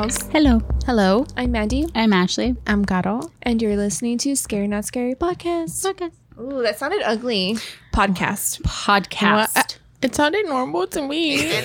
[0.00, 2.56] Hello, Hello, Hello, I'm Mandy, I'm Ashley.
[2.66, 3.30] I'm Garo.
[3.42, 5.84] and you're listening to Scary Not Scary Podcast.
[5.84, 6.12] Podcast.
[6.40, 7.58] Ooh, that sounded ugly.
[7.92, 8.62] Podcast.
[8.62, 9.54] Podcast.
[9.54, 9.78] What?
[10.00, 11.52] It sounded normal to me.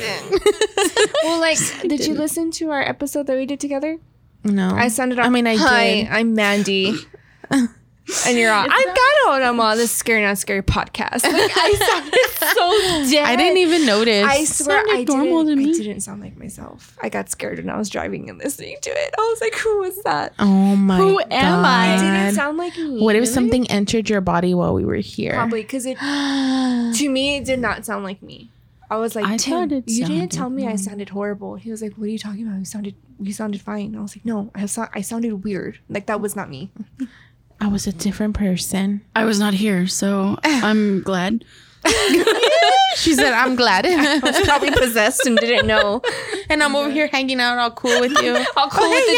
[1.23, 1.57] Well, like,
[1.87, 3.99] did you listen to our episode that we did together?
[4.43, 5.17] no, I sounded.
[5.17, 6.07] I mean, I Hi, did.
[6.09, 6.93] I'm Mandy.
[8.27, 8.69] And you're on.
[8.71, 11.23] I'm Gato, and I'm on this Scary Not Scary podcast.
[11.23, 13.25] Like, I sounded so dead.
[13.25, 14.25] I didn't even notice.
[14.25, 15.73] I swear sounded I normal didn't, to me.
[15.73, 16.97] I didn't sound like myself.
[17.01, 19.15] I got scared when I was driving and listening to it.
[19.17, 20.33] I was like, who was that?
[20.39, 21.95] oh my Who am I?
[21.95, 22.01] It God.
[22.01, 23.01] didn't sound like me.
[23.01, 25.33] What if something entered your body while we were here?
[25.33, 28.49] Probably because it to me it did not sound like me.
[28.87, 31.55] I was like, I Tim, you didn't tell me I sounded horrible.
[31.55, 32.59] He was like, What are you talking about?
[32.59, 33.95] You sounded you sounded fine.
[33.95, 35.79] I was like, No, I so- I sounded weird.
[35.89, 36.69] Like that was not me.
[37.61, 39.01] I was a different person.
[39.15, 41.45] I was not here, so I'm glad.
[42.97, 46.01] She said, "I'm glad," I was probably possessed and didn't know.
[46.49, 48.33] and I'm over here hanging out, all cool with you.
[48.55, 49.13] I'll call Oh, with hey, the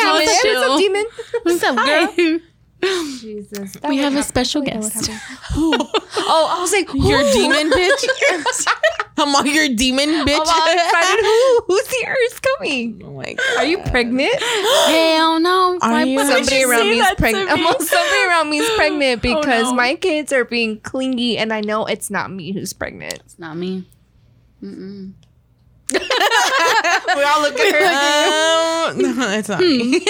[0.65, 1.05] yeah, demon.
[1.43, 2.15] what's up, what's up, demon?
[2.15, 3.19] What's up, girl?
[3.19, 3.73] Jesus.
[3.73, 5.05] that We would have a special I feel like guest.
[5.05, 5.21] that
[5.55, 7.33] oh, I was like, Your who?
[7.33, 8.67] demon bitch.
[9.17, 10.39] I'm on your demon bitch.
[10.45, 11.23] I'm excited.
[11.25, 11.61] Who?
[11.67, 13.01] Who's the Who's coming?
[13.03, 13.57] oh my god.
[13.57, 14.33] Are you pregnant?
[14.41, 15.79] Hell no.
[15.81, 16.19] Are Why you?
[16.19, 17.51] somebody around say me is pregnant.
[17.59, 17.71] me?
[17.85, 19.73] Somebody around me is pregnant because no.
[19.73, 23.15] my kids are being clingy, and I know it's not me who's pregnant.
[23.25, 23.85] It's not me.
[24.63, 25.13] Mm-mm.
[25.93, 28.91] we all look at her.
[28.91, 30.05] Um, no, it's not me.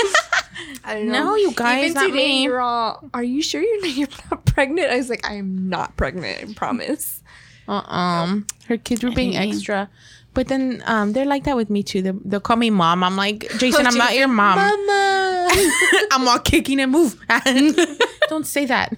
[0.84, 2.44] I don't No, you guys, Even not today, me.
[2.44, 3.10] you're all.
[3.14, 4.90] Are you sure you're not, you're not pregnant?
[4.92, 6.50] I was like, I am not pregnant.
[6.50, 7.22] I promise.
[7.68, 8.40] Uh-uh.
[8.68, 9.90] Her kids were being extra.
[10.34, 12.02] But then um, they're like that with me too.
[12.02, 13.04] They, they'll call me mom.
[13.04, 14.60] I'm like, Jason, I'm not your mom.
[14.60, 15.48] Mama.
[16.12, 17.18] I'm all kicking and move.
[18.30, 18.96] Don't say that.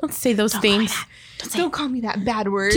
[0.00, 0.94] Don't say those things.
[1.52, 2.74] Don't call me that bad word.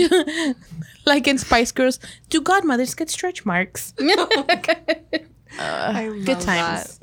[1.06, 2.00] like in Spice Girls,
[2.30, 3.94] do godmothers get stretch marks?
[4.00, 7.00] I love good times.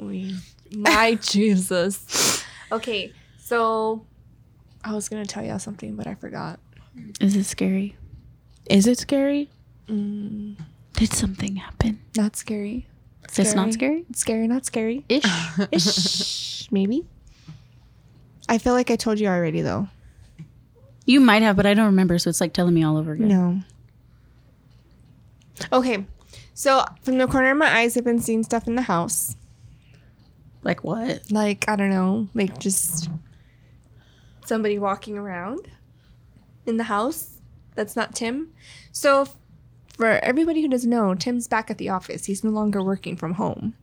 [0.71, 2.45] My Jesus.
[2.73, 4.07] Okay, so
[4.83, 6.61] I was gonna tell y'all something, but I forgot.
[7.21, 7.97] Is it scary?
[8.69, 9.49] Is it scary?
[9.89, 10.57] Mm.
[10.95, 12.01] Did something happen?
[12.17, 12.87] Not scary.
[13.37, 14.05] It's not scary?
[14.09, 15.05] It's scary, not scary.
[15.09, 15.25] Ish.
[15.73, 17.05] Ish, maybe.
[18.49, 19.89] I feel like I told you already though.
[21.05, 23.29] you might have, but I don't remember, so it's like telling me all over again.
[23.29, 23.61] No.
[25.73, 26.05] Okay,
[26.55, 29.37] so from the corner of my eyes, I've been seeing stuff in the house.
[30.63, 31.31] Like what?
[31.31, 33.09] Like I don't know, like just
[34.45, 35.67] somebody walking around
[36.67, 37.36] in the house.
[37.77, 38.49] That's not Tim.
[38.93, 39.29] So
[39.97, 42.25] for everybody who doesn't know, Tim's back at the office.
[42.25, 43.75] He's no longer working from home.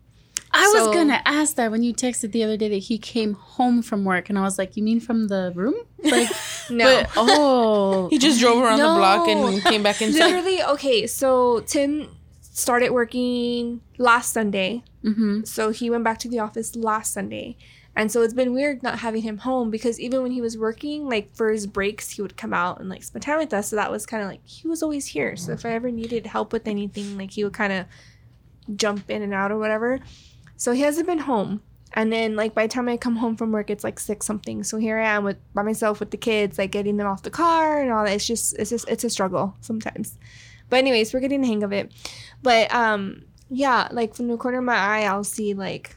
[0.55, 3.33] I So- was gonna ask that when you texted the other day that he came
[3.33, 5.73] home from work, and I was like, "You mean from the room?"
[6.03, 6.29] Like,
[6.69, 6.85] No.
[6.85, 10.19] but oh, He just drove around the block and came back inside.
[10.25, 12.07] Literally, okay, so Tim
[12.41, 14.83] started working last Sunday.
[15.01, 17.57] hmm So he went back to the office last Sunday.
[17.95, 21.07] And so it's been weird not having him home because even when he was working,
[21.07, 23.69] like for his breaks, he would come out and like spend time with us.
[23.69, 25.35] So that was kind of like he was always here.
[25.35, 27.85] So if I ever needed help with anything, like he would kind of
[28.75, 29.99] jump in and out or whatever.
[30.57, 31.61] So he hasn't been home.
[31.93, 34.63] And then like by the time I come home from work, it's like six something.
[34.63, 37.29] So here I am with by myself with the kids, like getting them off the
[37.29, 38.13] car and all that.
[38.13, 40.17] It's just it's just it's a struggle sometimes.
[40.69, 41.91] But anyways, we're getting the hang of it.
[42.41, 45.95] But um yeah, like from the corner of my eye, I'll see like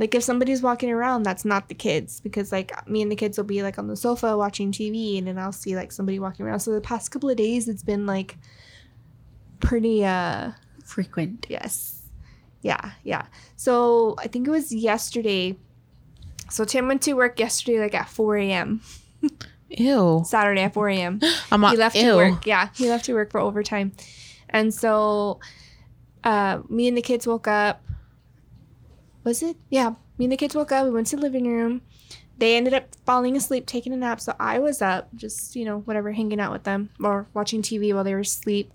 [0.00, 3.36] like if somebody's walking around, that's not the kids because like me and the kids
[3.36, 6.46] will be like on the sofa watching TV, and then I'll see like somebody walking
[6.46, 6.60] around.
[6.60, 8.38] So the past couple of days, it's been like
[9.60, 10.52] pretty uh
[10.82, 11.46] frequent.
[11.50, 12.00] yes,
[12.62, 13.26] yeah, yeah.
[13.56, 15.58] So I think it was yesterday.
[16.48, 18.80] So Tim went to work yesterday like at 4 a.m.
[19.68, 20.22] Ew.
[20.26, 21.20] Saturday at 4 a.m.
[21.52, 22.12] I'm he left ew.
[22.12, 22.46] to work.
[22.46, 23.92] Yeah, he left to work for overtime.
[24.48, 25.40] And so
[26.24, 27.82] uh, me and the kids woke up.
[29.24, 29.56] Was it?
[29.68, 30.84] Yeah, me and the kids woke up.
[30.84, 31.82] We went to the living room.
[32.38, 34.20] They ended up falling asleep, taking a nap.
[34.20, 37.92] So I was up, just, you know, whatever, hanging out with them or watching TV
[37.92, 38.72] while they were asleep.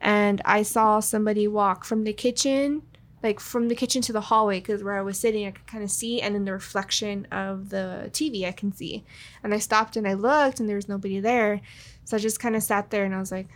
[0.00, 2.82] And I saw somebody walk from the kitchen,
[3.22, 5.84] like from the kitchen to the hallway, because where I was sitting, I could kind
[5.84, 6.22] of see.
[6.22, 9.04] And in the reflection of the TV, I can see.
[9.44, 11.60] And I stopped and I looked, and there was nobody there.
[12.04, 13.48] So I just kind of sat there and I was like,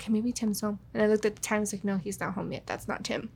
[0.00, 0.78] okay, maybe Tim's home.
[0.94, 2.66] And I looked at the time, I was like, no, he's not home yet.
[2.66, 3.30] That's not Tim.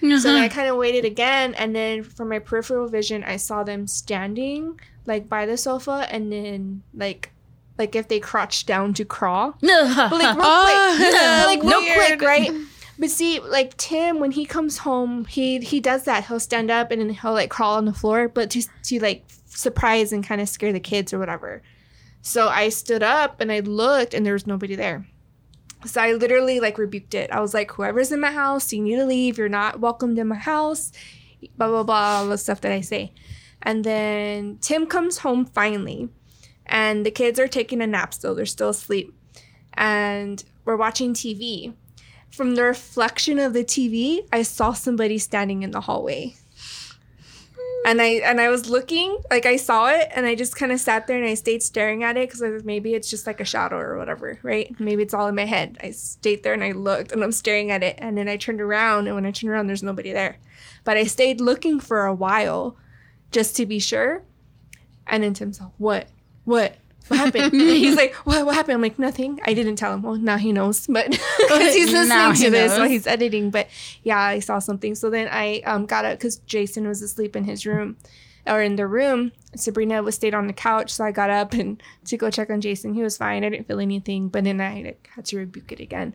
[0.00, 0.54] So then I uh-huh.
[0.54, 1.54] kind of waited again.
[1.54, 6.30] And then from my peripheral vision, I saw them standing like by the sofa and
[6.30, 7.32] then like,
[7.78, 9.56] like if they crouched down to crawl.
[9.60, 11.12] But like real Oh, quick.
[11.12, 12.18] But, like real weird.
[12.18, 12.50] quick, right?
[12.98, 16.26] But see, like Tim, when he comes home, he he does that.
[16.26, 19.24] He'll stand up and then he'll like crawl on the floor, but to to like
[19.46, 21.62] surprise and kind of scare the kids or whatever.
[22.20, 25.06] So I stood up and I looked and there was nobody there.
[25.84, 27.30] So I literally like rebuked it.
[27.30, 29.38] I was like, whoever's in my house, you need to leave.
[29.38, 30.92] You're not welcomed in my house.
[31.56, 33.14] Blah blah blah, all the stuff that I say.
[33.62, 36.08] And then Tim comes home finally,
[36.66, 38.34] and the kids are taking a nap still.
[38.34, 39.14] They're still asleep,
[39.74, 41.74] and we're watching TV.
[42.30, 46.36] From the reflection of the TV, I saw somebody standing in the hallway.
[47.86, 50.80] And I and I was looking, like I saw it, and I just kind of
[50.80, 53.78] sat there and I stayed staring at it because maybe it's just like a shadow
[53.78, 54.78] or whatever, right?
[54.78, 55.78] Maybe it's all in my head.
[55.82, 58.60] I stayed there and I looked and I'm staring at it, and then I turned
[58.60, 60.38] around, and when I turned around, there's nobody there.
[60.84, 62.76] But I stayed looking for a while,
[63.32, 64.22] just to be sure.
[65.06, 66.08] And then Tim's like, "What?
[66.44, 66.76] What?
[67.08, 68.46] What happened?" he's like, "What?
[68.46, 69.40] What happened?" I'm like, "Nothing.
[69.44, 72.50] I didn't tell him." Well, now he knows, but because he's Now listening he to
[72.50, 73.50] this while he's editing.
[73.50, 73.68] But
[74.02, 74.94] yeah, I saw something.
[74.94, 77.96] So then I um, got up because Jason was asleep in his room
[78.46, 79.32] or in the room.
[79.56, 82.60] Sabrina was stayed on the couch, so I got up and to go check on
[82.60, 82.94] Jason.
[82.94, 83.44] He was fine.
[83.44, 86.14] I didn't feel anything, but then I like, had to rebuke it again.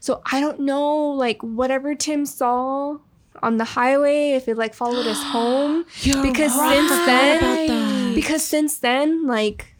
[0.00, 2.98] So I don't know, like whatever Tim saw
[3.42, 9.26] on the highway, if it like followed us home, because since then, because since then,
[9.26, 9.73] like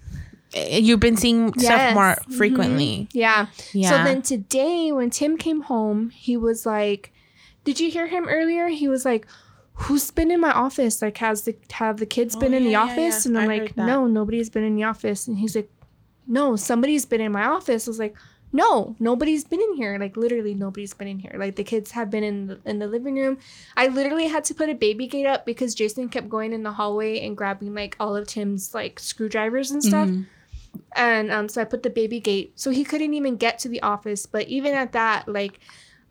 [0.54, 1.94] you've been seeing stuff Yes.
[1.94, 2.34] more Mhm.
[2.36, 3.08] frequently.
[3.12, 3.46] yeah.
[3.72, 3.90] Yeah.
[3.90, 7.12] So then today, when Tim came home, he was like,
[7.64, 9.26] "Did you hear him earlier?" He was like,
[9.74, 11.02] "Who's been in my office?
[11.02, 13.30] Like, has the have the kids Oh, been in the yeah, yeah, office?" yeah.
[13.30, 15.70] And I'm I like, "No, nobody's been in the office." And he's like,
[16.26, 18.14] "No, somebody's been in my office." I was like,
[18.52, 19.98] "No, nobody's been in here.
[19.98, 21.34] Like, literally, nobody's been in here.
[21.36, 23.38] Like, the kids have been in the, in the living room.
[23.76, 26.72] I literally had to put a baby gate up because Jason kept going in the
[26.72, 30.26] hallway and grabbing like all of Tim's like screwdrivers and stuff." Mhm.
[30.96, 33.82] And um, so I put the baby gate, so he couldn't even get to the
[33.82, 34.26] office.
[34.26, 35.60] But even at that, like,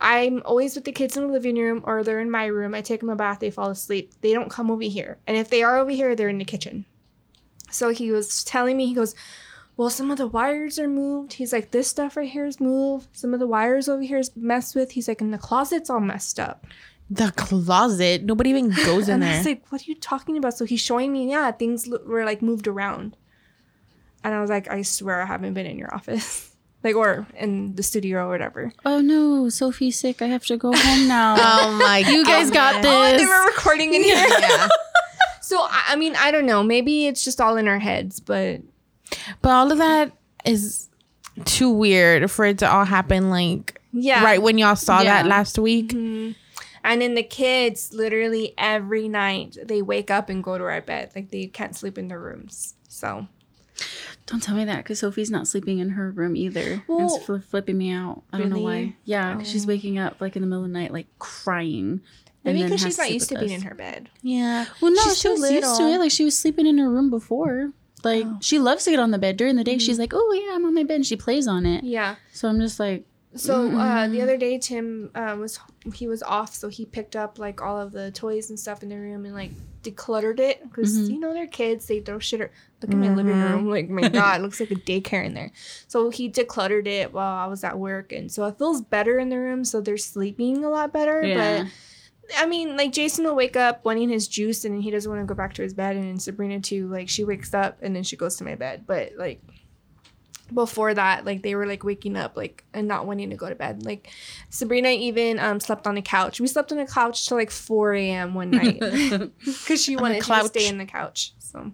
[0.01, 2.74] I'm always with the kids in the living room or they're in my room.
[2.74, 4.12] I take them a bath, they fall asleep.
[4.21, 6.86] They don't come over here, and if they are over here, they're in the kitchen.
[7.71, 9.15] So he was telling me, he goes,
[9.77, 13.07] "Well, some of the wires are moved." He's like, "This stuff right here is moved.
[13.13, 16.00] Some of the wires over here is messed with." He's like, "And the closet's all
[16.00, 16.68] messed up."
[17.10, 18.24] The closet.
[18.24, 19.38] Nobody even goes in and I there.
[19.38, 22.42] was like, "What are you talking about?" So he's showing me, yeah, things were like
[22.42, 23.18] moved around,
[24.24, 26.52] and I was like, "I swear I haven't been in your office,
[26.84, 30.22] like or in the studio or whatever." Oh no, Sophie's sick.
[30.22, 31.36] I have to go home now.
[31.38, 32.12] oh my god.
[32.12, 32.92] you guys got this.
[32.92, 34.16] Oh, they were recording in here.
[34.40, 34.68] yeah.
[35.42, 36.64] so I, I mean, I don't know.
[36.64, 38.62] Maybe it's just all in our heads, but
[39.42, 40.12] But all of that
[40.46, 40.90] is
[41.46, 45.58] too weird for it to all happen like yeah, right when y'all saw that last
[45.60, 45.90] week.
[45.90, 46.36] Mhm.
[46.86, 51.12] And then the kids, literally every night, they wake up and go to our bed.
[51.16, 52.74] Like they can't sleep in their rooms.
[52.90, 53.28] So
[54.33, 56.81] Don't tell me that because Sophie's not sleeping in her room either.
[56.88, 58.24] Well, it's fl- flipping me out.
[58.33, 58.85] I don't know really?
[58.88, 58.95] why.
[59.06, 59.68] Yeah, 'cause she's Oh.
[59.68, 62.01] waking up like in the middle of the night, like crying.
[62.44, 63.62] maybe because she's not used to being us.
[63.62, 64.09] in her bed.
[64.24, 64.65] Yeah.
[64.81, 66.00] Well, no, She's she was used to it.
[66.00, 67.71] Like she was sleeping in her room before.
[68.03, 68.38] Like Oh.
[68.41, 69.77] she loves to get on the bed during the day.
[69.77, 71.83] She's like, "Oh yeah, I'm on my bed." And she plays on it.
[71.86, 72.15] Yeah.
[72.33, 73.06] So I'm just like,
[73.36, 74.12] So uh, Mm.
[74.12, 75.57] the other day, Tim uh, was
[75.94, 78.89] he was off, so he picked up like all of the toys and stuff in
[78.89, 79.51] the room and like
[79.83, 81.09] decluttered it because Mhm.
[81.12, 82.41] you know they're kids, they throw shit.
[82.41, 82.51] Or,
[82.81, 83.51] look at my living Mhm.
[83.51, 85.51] room, like my god, it looks like a daycare in there.
[85.88, 89.30] So he decluttered it while I was at work, and so it feels better in
[89.30, 89.63] the room.
[89.65, 91.21] So they're sleeping a lot better.
[91.24, 91.63] yeah.
[91.63, 91.71] But
[92.38, 95.25] I mean, like Jason will wake up wanting his juice, and he doesn't want to
[95.25, 95.96] go back to his bed.
[95.98, 99.12] And Sabrina too, like she wakes up and then she goes to my bed, but
[99.17, 99.41] like
[100.53, 103.55] before that like they were like waking up like and not wanting to go to
[103.55, 103.83] bed.
[103.83, 104.10] Like
[104.50, 106.39] sabrina even um slept on the couch.
[106.39, 108.79] We slept on the couch till like 4 a.m one night.
[108.79, 111.72] Because she wanted to stay in the couch so.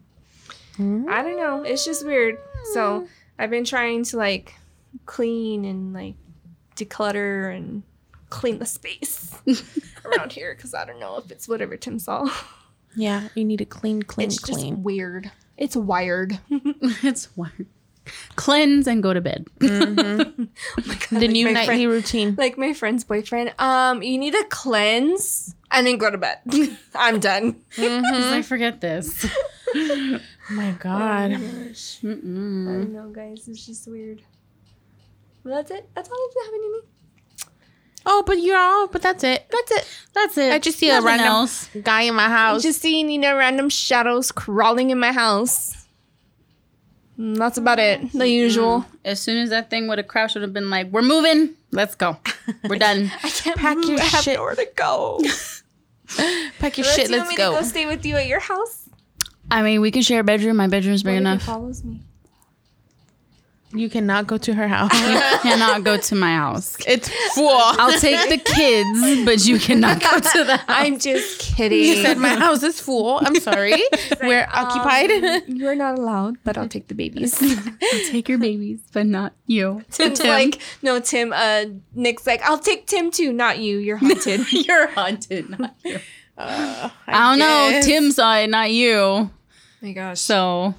[0.80, 1.64] I don't know.
[1.64, 2.38] It's just weird.
[2.74, 3.08] So
[3.38, 4.56] i've been trying to like
[5.06, 6.16] clean and like
[6.76, 7.84] declutter and
[8.30, 9.36] clean the space
[10.06, 12.30] around here because i don't know if it's whatever tim saw
[12.96, 13.30] Yeah.
[13.36, 14.84] You need to clean, clean, it's just clean.
[14.84, 15.32] weird.
[15.58, 16.40] It's wired.
[16.50, 17.68] It's weird.
[18.36, 19.46] Cleanse and go to bed.
[19.60, 20.48] Mhm.
[20.78, 22.36] Oh God, the like new nightly friend- routine.
[22.38, 23.54] like my friend's boyfriend.
[23.60, 26.40] Um, you need to cleanse and then go to bed.
[26.96, 27.56] I'm done.
[27.76, 28.34] Mhm.
[28.34, 29.26] I forget this.
[29.76, 30.20] Oh
[30.52, 31.34] my God.
[31.34, 32.00] Oh my gosh.
[32.04, 33.48] I know, guys.
[33.48, 34.22] It's just weird.
[35.44, 35.90] Well, that's it.
[35.96, 36.80] That's all that's happening to me.
[38.06, 39.46] Oh, but you're all, but that's it.
[39.52, 39.88] That's it.
[40.14, 40.54] That's it.
[40.54, 41.70] I just see a random else.
[41.84, 42.64] guy in my house.
[42.64, 45.79] Just seeing, you know, random shadows crawling in my house.
[47.20, 48.12] Mm, That's about it.
[48.14, 48.86] The usual.
[49.04, 51.56] As soon as that thing would have crashed, would have been like, "We're moving.
[51.72, 52.18] Let's go.
[52.68, 53.90] We're done." I can't Pack move.
[53.90, 54.38] your I have shit.
[54.38, 55.20] nowhere to go.
[56.60, 57.10] Pack your Unless shit.
[57.10, 57.52] you Let's want me go.
[57.56, 58.90] to go stay with you at your house.
[59.52, 60.58] I mean, we can share a bedroom.
[60.58, 61.44] My bedroom's big What if he enough.
[61.44, 62.02] follows me?
[63.72, 64.92] You cannot go to her house.
[65.00, 66.76] You cannot go to my house.
[66.88, 67.50] it's full.
[67.54, 70.66] I'll take the kids, but you cannot go to the house.
[70.68, 71.80] I'm just kidding.
[71.80, 73.20] You said my house is full.
[73.22, 73.76] I'm sorry.
[74.22, 75.12] We're occupied.
[75.12, 77.42] Um, You're not allowed, but I'll take the babies.
[77.42, 79.84] I'll take your babies, but not you.
[79.92, 80.28] Tim's Tim.
[80.30, 81.32] like, no, Tim.
[81.32, 83.78] Uh, Nick's like, I'll take Tim too, not you.
[83.78, 84.52] You're haunted.
[84.52, 86.00] You're haunted, not you.
[86.38, 87.68] Uh, I, don't know.
[87.70, 87.86] guess.
[87.86, 88.98] Tim saw it, not you.
[88.98, 89.30] oh
[89.82, 90.20] my gosh.
[90.20, 90.74] So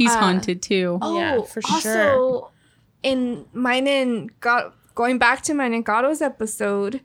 [0.00, 0.98] he's Uh, haunted too.
[1.02, 2.50] Oh, Yeah, for also, sure.
[3.02, 7.00] in mine and God, going back to mine and Gato's episode,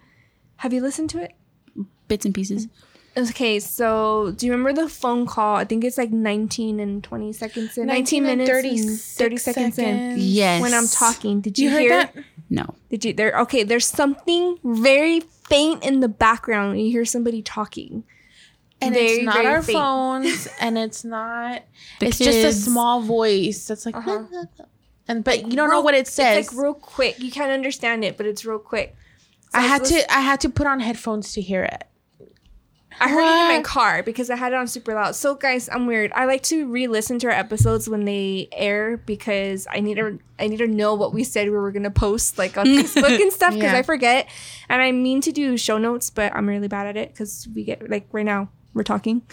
[0.57, 1.31] have you listened to it?
[2.07, 2.67] Bits and pieces.
[3.17, 5.55] Okay, so do you remember the phone call?
[5.55, 7.87] I think it's like 19 and 20 seconds in.
[7.87, 9.85] 19 19, and minutes 30 and 30 seconds, in.
[9.85, 10.17] seconds.
[10.25, 10.61] Yes.
[10.61, 11.89] When I'm talking, did you, You hear?
[11.89, 12.15] that?
[12.49, 12.75] No.
[12.89, 13.39] Did you there?
[13.41, 16.71] Okay, there's something very faint in the background.
[16.71, 18.03] when You hear somebody talking.
[18.82, 19.77] And Very, it's not our faint.
[19.77, 21.63] phones, and it's not.
[22.00, 24.24] The it's just a small voice that's like, Uh-huh.
[25.08, 26.46] and but you don't know what it says.
[26.48, 27.20] It's like real quick.
[27.20, 28.96] You can't understand it, but it's real quick.
[29.53, 30.13] So I had to.
[30.13, 31.86] I had to put on headphones to hear it.
[32.98, 35.15] I heard it in my car because I had it on super loud.
[35.15, 36.13] So guys, I'm weird.
[36.15, 40.48] I like to re-listen to our episodes when they air because I need to I
[40.48, 43.53] need to know what we said we were gonna post like on Facebook and stuff
[43.53, 43.77] because Yeah.
[43.79, 44.29] I forget.
[44.70, 47.65] And I mean to do show notes, but I'm really bad at it because we
[47.65, 49.24] get like right now we're talking.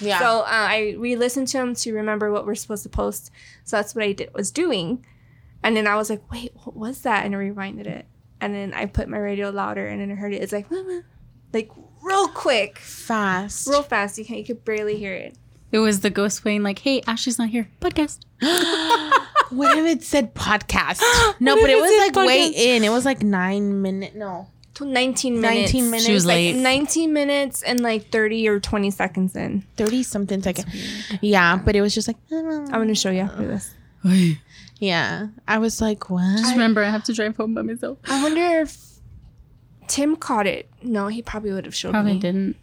[0.00, 0.20] Yeah.
[0.20, 3.30] So uh, I re-listened to them to remember what we're supposed to post.
[3.64, 5.04] So that's what I did was doing,
[5.62, 7.24] and then I was like, wait, what was that?
[7.24, 8.06] And I rewinded it,
[8.40, 10.42] and then I put my radio louder, and then I heard it.
[10.42, 10.66] It's like,
[11.52, 11.70] like
[12.02, 13.66] real quick, fast.
[13.66, 14.18] real fast.
[14.18, 15.36] You can you could barely hear it.
[15.72, 18.20] It was the ghost playing like, "Hey, Ashley's not here." Podcast.
[19.50, 21.00] what if it said podcast?
[21.40, 22.84] no, but it was like way in.
[22.84, 24.14] It was like nine minute.
[24.14, 25.72] No, To 19 minutes.
[25.74, 26.06] 19 minutes.
[26.06, 26.56] She was Like late.
[26.56, 29.64] 19 minutes and like 30 or 20 seconds in.
[29.76, 30.66] thirty something seconds.
[31.20, 32.16] Yeah, but it was just like.
[32.32, 33.74] Uh, I'm gonna show you after this.
[34.78, 36.38] Yeah, I was like, what?
[36.38, 37.98] Just remember, I have to drive home by myself.
[38.08, 38.76] I wonder if
[39.88, 40.68] Tim caught it.
[40.82, 42.18] No, he probably would have showed Probably me.
[42.18, 42.56] didn't.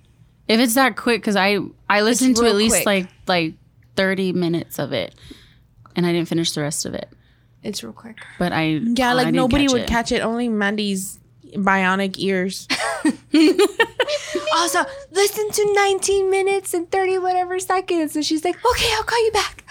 [0.47, 2.85] If it's that quick, because I I listened to real at least quick.
[2.85, 3.53] like like
[3.95, 5.13] thirty minutes of it,
[5.95, 7.07] and I didn't finish the rest of it.
[7.63, 8.17] It's real quick.
[8.39, 8.63] But I
[8.95, 9.87] Yeah, I like didn't nobody would it.
[9.87, 10.21] catch it.
[10.21, 11.19] Only Mandy's
[11.55, 12.67] bionic ears.
[14.55, 14.79] Also,
[15.11, 18.15] listen to 19 minutes and 30 whatever seconds.
[18.15, 19.63] And she's like, okay, I'll call you back.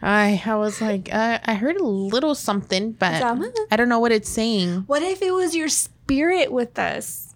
[0.00, 3.22] I I was like, uh, I heard a little something, but
[3.70, 4.84] I don't know what it's saying.
[4.86, 7.31] what if it was your spirit with us?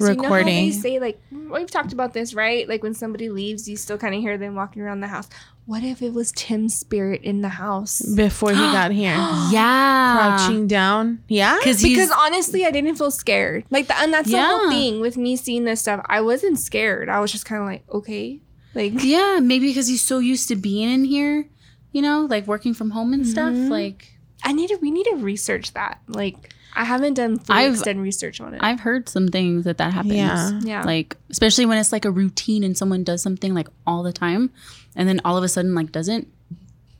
[0.00, 0.66] So you know how Recording.
[0.66, 2.68] they say like we've talked about this, right?
[2.68, 5.28] Like when somebody leaves, you still kind of hear them walking around the house.
[5.66, 8.00] What if it was Tim's spirit in the house?
[8.16, 9.14] before he got here,
[9.52, 11.22] Yeah, crouching down.
[11.28, 13.64] Yeah, because Because honestly, I didn't feel scared.
[13.70, 16.04] Like, the, and that's the whole thing with me seeing this stuff.
[16.06, 17.08] I wasn't scared.
[17.08, 18.40] I was just kind of like, okay,
[18.74, 21.48] like yeah, maybe because he's so used to being in here,
[21.92, 23.52] you know, like working from home and stuff.
[23.52, 23.68] Mhm.
[23.68, 24.76] Like I need to.
[24.76, 26.00] We need to research that.
[26.08, 28.60] Like, I haven't done full I've- extend research on it.
[28.62, 30.14] I've heard some things that that happens.
[30.14, 30.60] Yeah.
[30.62, 34.12] yeah, Like especially when it's like a routine and someone does something like all the
[34.12, 34.50] time,
[34.96, 36.28] and then all of a sudden like doesn't.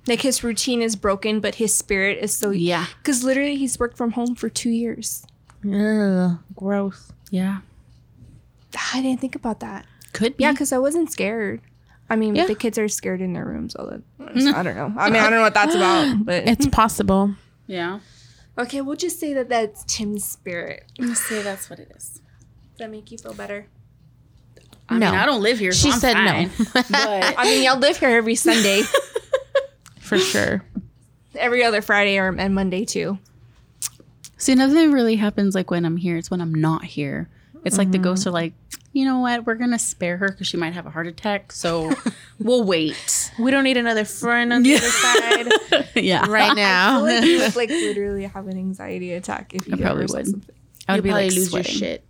[0.07, 2.51] like his routine is broken, but his spirit is so.
[2.51, 5.25] Yeah, Because literally, he's worked from home for two years.
[5.65, 7.13] Ugh, gross.
[7.31, 7.59] yeah,
[8.77, 9.87] ah, I didn't think about that.
[10.13, 10.43] could be.
[10.45, 11.61] Yeah, because I wasn't scared.
[12.09, 12.47] I mean, Yeah.
[12.47, 13.77] the kids are scared in their rooms.
[13.77, 14.03] All that.
[14.41, 14.93] so I don't know.
[14.99, 16.25] I mean, I don't know what that's about.
[16.25, 17.35] But It's possible.
[17.69, 18.01] yeah.
[18.59, 20.85] Okay, we'll just say that that's Tim's spirit.
[20.99, 22.21] Let's say that's what it is.
[22.73, 23.67] Does that make you feel better?
[24.89, 25.11] I No.
[25.11, 25.73] mean, I don't live here.
[25.73, 26.51] She so I'm said no.
[26.91, 28.83] but I mean, y'all live here every Sunday,
[30.01, 30.65] For sure.
[31.37, 33.19] every other Friday or and Monday too.
[34.37, 36.17] See, nothing really happens like when I'm here.
[36.17, 37.29] It's when I'm not here.
[37.65, 38.05] It's like the Mm-hmm.
[38.05, 38.55] ghosts are like,
[38.95, 39.47] you know what?
[39.47, 41.53] We're gonna spare her because she might have a heart attack.
[41.53, 41.93] So
[42.41, 43.20] we'll wait.
[43.39, 46.97] We don't need another friend on the other side yeah, right I now.
[46.97, 50.03] feel like you would like literally have an anxiety attack if you I get probably
[50.07, 50.27] would.
[50.27, 50.55] something.
[50.89, 51.73] I would You be probably like lose sweating.
[51.73, 52.05] your shit.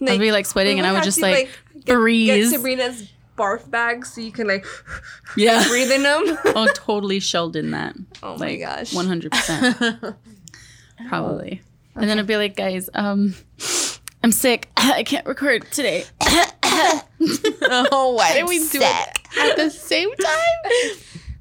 [0.00, 1.50] I'd be like sweating, and I would just to, like,
[1.84, 2.50] get, Get.
[2.50, 4.64] Sabrina's barf bag so you can like
[5.36, 5.66] yeah.
[5.68, 6.38] breathe in them.
[6.46, 7.96] Oh, totally Sheldon that.
[8.22, 8.94] Oh my like, gosh.
[8.94, 9.76] one hundred percent,
[11.08, 11.62] probably.
[11.96, 13.34] And then I'd be like, guys, um,
[14.22, 14.68] I'm sick.
[14.76, 16.04] I can't record today.
[16.22, 20.96] oh, why did we do it at the same time?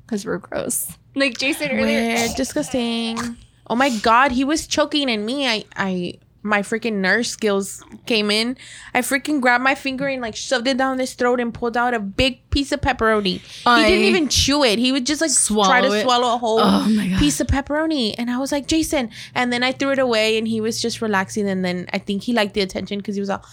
[0.06, 0.92] Because we're gross.
[1.16, 2.16] Like Jason earlier.
[2.16, 3.38] We're disgusting.
[3.70, 5.48] Oh my god, he was choking and me.
[5.48, 6.14] I I
[6.44, 8.56] my freaking nurse skills came in.
[8.94, 11.94] I freaking grabbed my finger and like shoved it down his throat and pulled out
[11.94, 13.42] a big piece of pepperoni.
[13.66, 14.80] I- he didn't even chew it.
[14.80, 15.32] He would just like
[15.68, 16.04] try to it.
[16.04, 16.88] swallow a whole Oh
[17.20, 18.16] piece of pepperoni.
[18.18, 19.10] And I was like, Jason.
[19.36, 21.50] And then I threw it away and he was just relaxing.
[21.50, 23.44] And then I think he liked the attention because he was all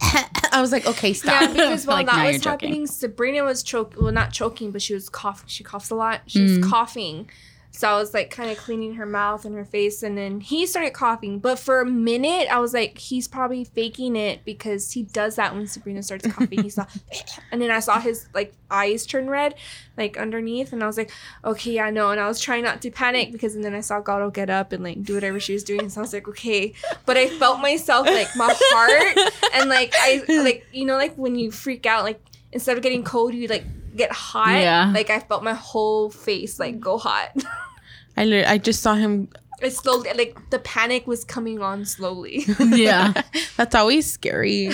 [0.52, 1.42] I was like, okay, stop.
[1.42, 2.68] Yeah, because while Like, that was joking.
[2.70, 4.02] happening, Sabrina was choking.
[4.02, 5.46] Well, not choking, but she was coughing.
[5.48, 6.22] She coughs a lot.
[6.26, 6.68] She was Mm.
[6.68, 7.30] coughing,
[7.72, 10.66] So I was like kind of cleaning her mouth and her face, and then he
[10.66, 11.38] started coughing.
[11.38, 15.54] But for a minute, I was like, he's probably faking it because he does that
[15.54, 16.62] when Sabrina starts coughing.
[16.62, 16.88] He's like,
[17.52, 19.54] and then I saw his like eyes turn red,
[19.96, 21.10] like underneath, and I was like,
[21.44, 22.10] okay, I know.
[22.10, 24.72] And I was trying not to panic because, and then I saw Gato get up
[24.72, 25.88] and like do whatever she was doing.
[25.88, 26.74] So I was like, okay,
[27.06, 31.36] but I felt myself like my heart and like I like you know like when
[31.36, 32.20] you freak out like
[32.52, 33.64] instead of getting cold you like
[34.00, 34.56] get hot.
[34.60, 34.90] Yeah.
[34.94, 37.30] Like I felt my whole face like go hot.
[38.16, 39.28] I I just saw him.
[39.62, 42.44] It's slowly like the panic was coming on slowly.
[42.60, 43.12] Yeah.
[43.56, 44.70] That's always scary.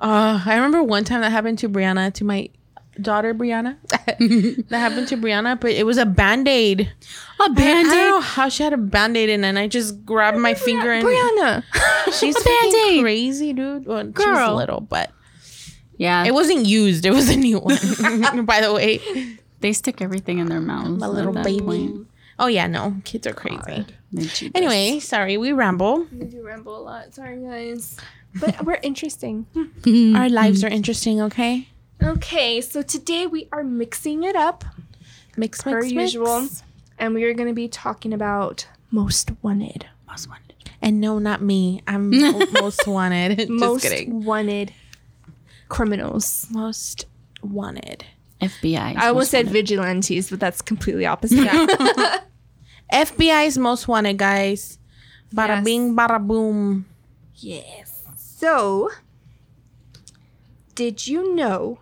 [0.00, 2.48] Uh, I remember one time that happened to Brianna, to my
[3.00, 3.76] daughter Brianna.
[4.68, 6.80] that happened to Brianna, but it was a band aid.
[6.80, 7.86] A I don't band-aid.
[7.92, 11.04] know how she had a band aid in, and I just grabbed my finger and
[11.06, 11.62] Brianna.
[12.18, 13.00] she's A Band-Aid.
[13.02, 13.86] crazy, dude.
[13.86, 14.54] Well, she was Girl.
[14.56, 15.12] little, but
[16.00, 16.24] Yeah.
[16.24, 17.04] it wasn't used.
[17.04, 17.76] It was a new one,
[18.52, 19.00] by the way.
[19.60, 20.98] they stick everything in their mouths.
[20.98, 21.60] My little baby.
[21.60, 22.06] point.
[22.38, 23.84] Oh yeah, no, kids are crazy.
[24.12, 24.50] They.
[24.54, 26.06] Anyway, sorry, we ramble.
[26.10, 27.14] We do ramble a lot.
[27.14, 27.98] Sorry guys.
[28.40, 29.44] But we're interesting.
[30.16, 31.20] Our lives are interesting.
[31.20, 31.68] Okay,
[32.02, 34.64] Okay, so today we are mixing it up
[35.36, 36.40] mix, per mix, usual.
[36.42, 36.62] mix.
[36.98, 39.86] And we are gonna be talking about most wanted.
[40.08, 40.46] Most wanted.
[40.80, 41.82] And no, not me.
[41.86, 42.08] I'm
[42.54, 43.36] most wanted.
[43.36, 44.24] Just most kidding.
[44.24, 44.72] wanted
[45.70, 46.46] criminals.
[46.50, 47.06] Most
[47.42, 48.04] wanted.
[48.42, 48.96] FBI.
[48.96, 49.52] I almost said wanted.
[49.52, 51.48] vigilantes, but that's completely opposite.
[52.92, 54.78] FBI's most wanted, guys.
[55.34, 55.64] Bada Yes.
[55.64, 56.86] bing, bada boom.
[57.36, 58.02] yes.
[58.16, 58.90] So,
[60.74, 61.78] did you know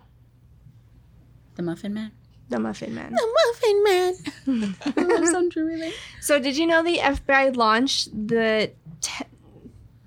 [1.55, 2.11] the Muffin Man.
[2.49, 3.13] the Muffin Man?
[3.13, 3.83] The Muffin
[5.79, 5.91] Man.
[6.21, 8.71] So, did you know the FBI launched the?
[9.01, 9.25] Te-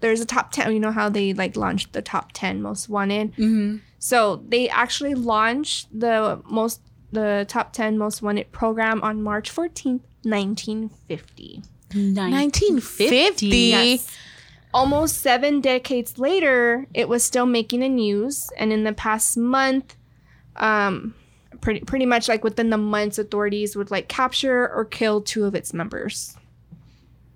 [0.02, 0.73] there's a top ten.
[0.75, 3.32] You know how they like launched the top ten most wanted.
[3.32, 3.76] Mm-hmm.
[3.99, 6.82] So they actually launched the most
[7.12, 11.62] the top ten most wanted program on March fourteenth, nineteen fifty.
[11.94, 13.47] 1950.
[13.47, 14.16] Yes.
[14.75, 19.97] Almost seven decades later, it was still making the news, and in the past month,
[20.57, 21.14] um,
[21.61, 25.55] pretty pretty much like within the months, authorities would like capture or kill two of
[25.55, 26.37] its members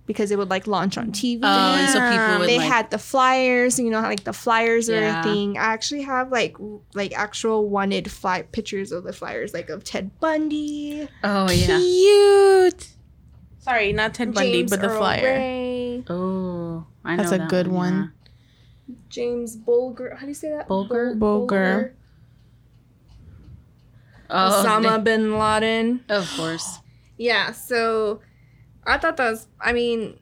[0.07, 1.41] because it would like launch on TV.
[1.43, 2.69] Oh, and so people would they like.
[2.71, 5.19] had the flyers, you know, like the flyers or Yeah.
[5.19, 5.59] everything.
[5.59, 6.57] I actually have like
[6.95, 11.79] like actual wanted fly pictures of the flyers, like of Ted Bundy, oh yeah.
[11.79, 12.89] Cute.
[13.59, 15.23] Sorry, not Ted Bundy, James but the Earl flyer.
[15.25, 18.13] Ray, Oh, I know That's a that good one.
[19.09, 20.15] James Bulger.
[20.15, 20.69] How do you say that?
[20.69, 21.15] Bulger?
[21.17, 21.95] Bul- Bulger.
[24.29, 26.05] Oh, Osama bin Laden.
[26.09, 26.79] of course.
[27.17, 28.21] Yeah, so
[28.87, 30.19] I thought that was, I mean,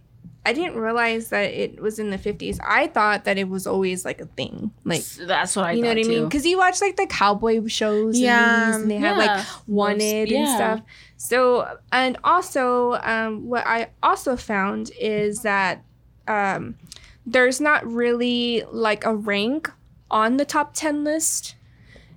[0.46, 2.58] I didn't realize that it was in the 50s.
[2.62, 4.72] I thought that it was always like a thing.
[4.84, 6.24] Like, That's what I you know what I mean?
[6.24, 9.44] Because you watch like the cowboy shows Yeah, and, and they have like Yeah.
[9.66, 10.80] wanted and stuff.
[11.16, 15.82] So, and also, um, what I also found is that
[16.28, 16.76] um,
[17.24, 19.70] there's not really like a rank
[20.10, 21.54] on the top 10 list.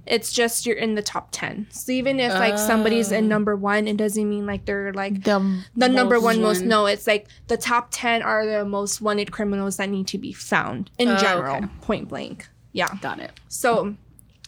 [0.10, 1.68] It's just you're in the top 10.
[1.70, 3.28] So even if like somebody's in Oh.
[3.28, 5.40] number one, it doesn't mean like they're like The
[5.76, 9.78] the number one most no it's like the top 10 are the most wanted criminals
[9.78, 11.68] that need to be found in Oh, general okay.
[11.82, 13.32] point blank yeah Got it.
[13.48, 13.96] so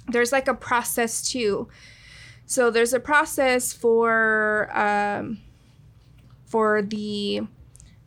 [0.07, 1.67] there's like a process too
[2.45, 5.39] so there's a process for um
[6.45, 7.41] for the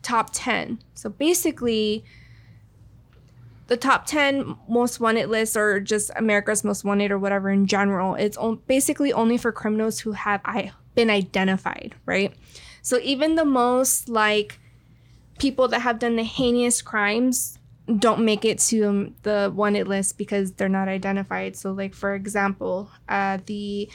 [0.01, 2.03] top 10 so basically
[3.73, 8.13] the top 10 most wanted lists or just america's most wanted or whatever in general
[8.13, 10.41] it's basically only for criminals who have
[10.93, 12.35] been identified right
[12.83, 14.59] so even the most like
[15.39, 17.57] people that have done the heinous crimes
[17.99, 21.57] don't make it to um, the wanted list because they're not identified.
[21.57, 23.89] So, like for example, uh, the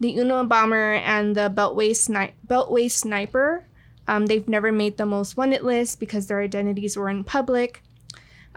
[0.00, 3.64] the Unabomber and the Beltway sni- Beltway sniper,
[4.08, 7.82] um, they've never made the most wanted list because their identities were in public.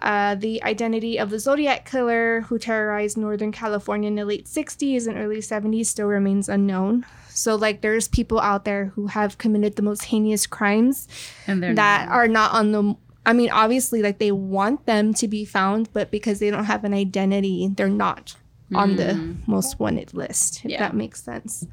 [0.01, 5.07] Uh, the identity of the Zodiac killer who terrorized Northern California in the late 60s
[5.07, 7.05] and early 70s still remains unknown.
[7.29, 11.07] So, like, there's people out there who have committed the most heinous crimes
[11.47, 12.07] And that not.
[12.09, 16.09] are not on the I mean obviously like they want them to be found but
[16.09, 18.35] because they don't have an identity they're not
[18.73, 20.79] on the most wanted list if Yeah.
[20.79, 21.67] that makes sense.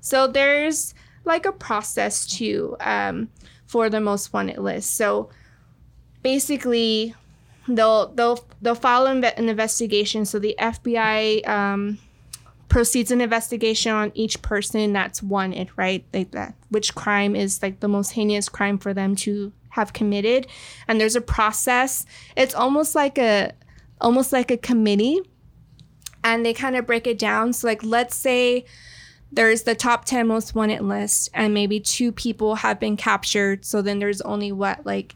[0.00, 0.94] So there's
[1.24, 3.28] like a process too um,
[3.66, 4.94] for the most wanted list.
[4.96, 5.30] So
[6.22, 7.14] basically
[7.68, 11.98] they'll they'll they'll file an, investigation so the FBI um,
[12.68, 16.04] proceeds an investigation on each person that's wanted, right?
[16.12, 20.46] Like that, which crime is like the most heinous crime for them to have committed,
[20.86, 22.06] and there's a process.
[22.36, 23.52] It's almost like a,
[24.00, 25.20] almost like a committee,
[26.24, 27.52] and they kind of break it down.
[27.52, 28.64] So like, let's say
[29.30, 33.82] there's the top 10 most wanted list and maybe two people have been captured so
[33.82, 35.14] then there's only what like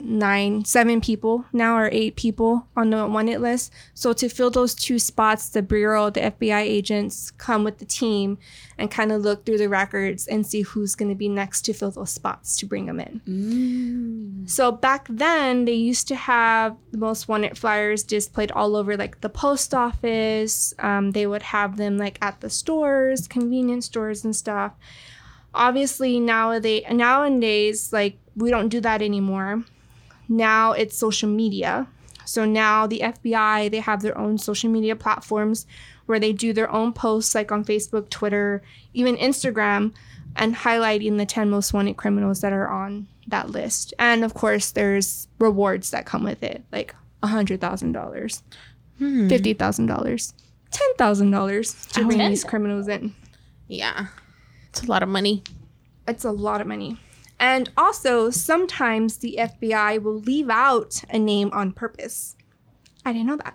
[0.00, 1.44] nine seven people.
[1.52, 3.72] Now or eight people on the wanted list.
[3.94, 8.38] So to fill those two spots the bureau the fbi agents come with the team
[8.76, 11.72] and kind of look through the records and see who's going to be next to
[11.72, 14.46] fill those spots to bring them in.
[14.46, 19.20] So back then they used to have the most wanted flyers displayed all over like
[19.20, 20.74] the post office.
[20.78, 24.72] Um, they would have them like at the stores convenience stores and stuff.
[25.54, 29.64] Obviously nowadays nowadays like we don't do that anymore
[30.28, 31.86] now it's social media
[32.24, 35.66] so now the fbi they have their own social media platforms
[36.06, 39.92] where they do their own posts like on facebook twitter even instagram
[40.36, 44.70] and highlighting the 10 most wanted criminals that are on that list and of course
[44.72, 48.42] there's rewards that come with it like $100000
[48.98, 49.26] Hmm.
[49.26, 50.32] $50000
[50.98, 53.14] $10000 to bring these criminals in
[53.68, 54.06] Yeah.
[54.68, 55.42] It's a lot of money.
[56.06, 56.98] it's a lot of money.
[57.44, 62.36] And also, sometimes the FBI will leave out a name on purpose.
[63.04, 63.54] I didn't know that.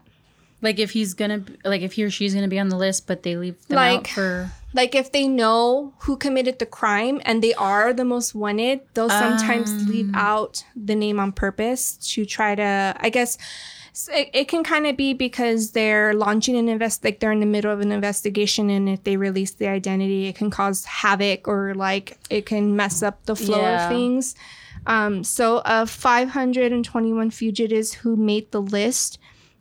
[0.61, 3.23] Like if he's gonna, like if he or she's gonna be on the list, but
[3.23, 4.51] they leave them out Like- for.
[4.71, 9.09] Like, if they know who committed the crime and they are the most wanted, they'll
[9.09, 10.15] sometimes leave um.
[10.15, 13.39] out the name on purpose to try to, I guess,
[13.99, 17.39] s- it, it can kind of be because they're launching an invest, like they're in
[17.41, 21.47] the middle of an investigation, and if they release the identity, it can cause havoc
[21.47, 23.85] or like it can mess up the flow Yeah.
[23.85, 24.35] of things.
[24.87, 29.19] Um, so, of 521 fugitives who made the list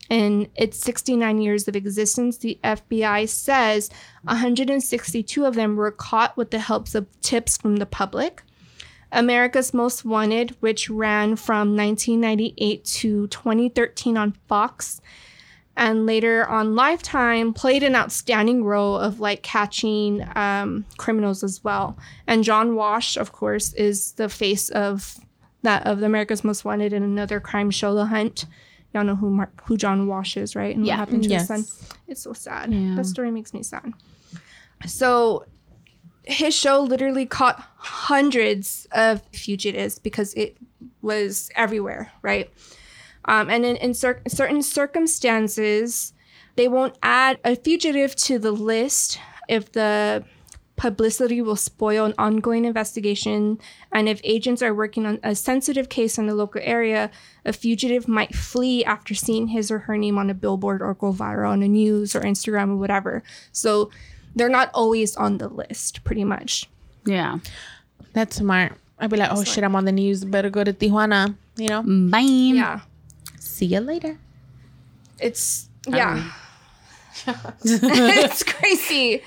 [0.09, 3.91] in its 69 years of existence, the FBI says
[4.23, 8.43] 162 of them were caught with the helps of tips from the public.
[9.13, 15.01] America's Most Wanted, which ran from 1998 to 2013 on Fox,
[15.77, 21.97] and later on Lifetime, played an outstanding role of like catching um, criminals as well.
[22.27, 25.17] And John Walsh, of course, is the face of
[25.63, 28.45] that of America's Most Wanted in another crime show, The Hunt.
[28.93, 30.75] Y'all know who Mark, who John Walsh is, right?
[30.75, 30.95] And Yeah.
[30.95, 31.49] what happened to Yes.
[31.49, 31.99] his son.
[32.09, 32.73] It's so sad.
[32.73, 32.95] Yeah.
[32.97, 33.93] That story makes me sad.
[34.87, 35.45] So
[36.29, 40.57] his show literally caught hundreds of fugitives because it
[41.01, 42.51] was everywhere, right?
[43.25, 46.13] Um, and in, in cer- certain circumstances,
[46.57, 50.23] they won't add a fugitive to the list if the
[50.77, 53.59] publicity will spoil an ongoing investigation.
[53.91, 57.11] And if agents are working on a sensitive case in the local area,
[57.45, 61.13] a fugitive might flee after seeing his or her name on a billboard or go
[61.13, 63.23] viral on the news or Instagram or whatever.
[63.51, 63.91] So
[64.39, 66.69] they're not always on the list, pretty much.
[67.05, 67.39] Yeah.
[68.13, 68.73] That's smart.
[68.99, 70.25] I'd be like, oh shit, I'm on the news.
[70.25, 71.37] Better go to Tijuana.
[71.57, 71.83] You know.
[71.83, 72.21] Bye.
[72.21, 72.81] Yeah.
[73.39, 74.19] See you later.
[75.19, 76.33] It's yeah.
[77.65, 79.23] it's crazy.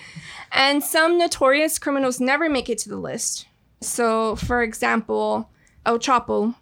[0.52, 3.48] And some notorious criminals never make it to the list.
[3.80, 5.50] So, for example,
[5.86, 6.56] El Chapo,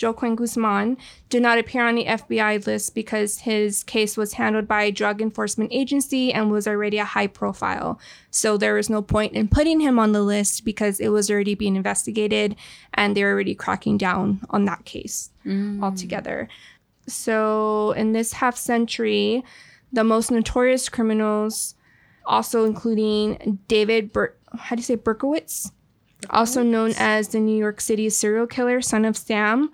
[0.00, 0.96] Joaquin Guzman,
[1.28, 5.20] did not appear on the FBI list because his case was handled by a drug
[5.20, 7.98] enforcement agency and was already a high profile.
[8.30, 11.54] So, there was no point in putting him on the list because it was already
[11.54, 12.56] being investigated
[12.94, 15.82] and they're already cracking down on that case mm.
[15.82, 16.48] altogether.
[17.06, 19.44] So, in this half century,
[19.92, 21.74] the most notorious criminals,
[22.26, 25.72] also including David, Ber- how do you say Berkowitz,
[26.30, 29.70] also known as the New York City serial killer, son of Sam,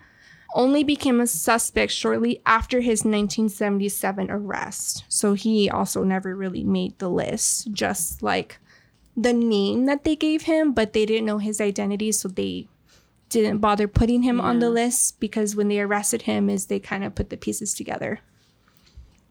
[0.55, 5.05] only became a suspect shortly after his 1977 arrest.
[5.09, 8.59] So he also never really made the list, just like
[9.17, 12.69] the name that they gave him, but they didn't know his identity, so they
[13.29, 17.03] didn't bother putting him on the list because when they arrested him is they kind
[17.05, 18.21] of put the pieces together.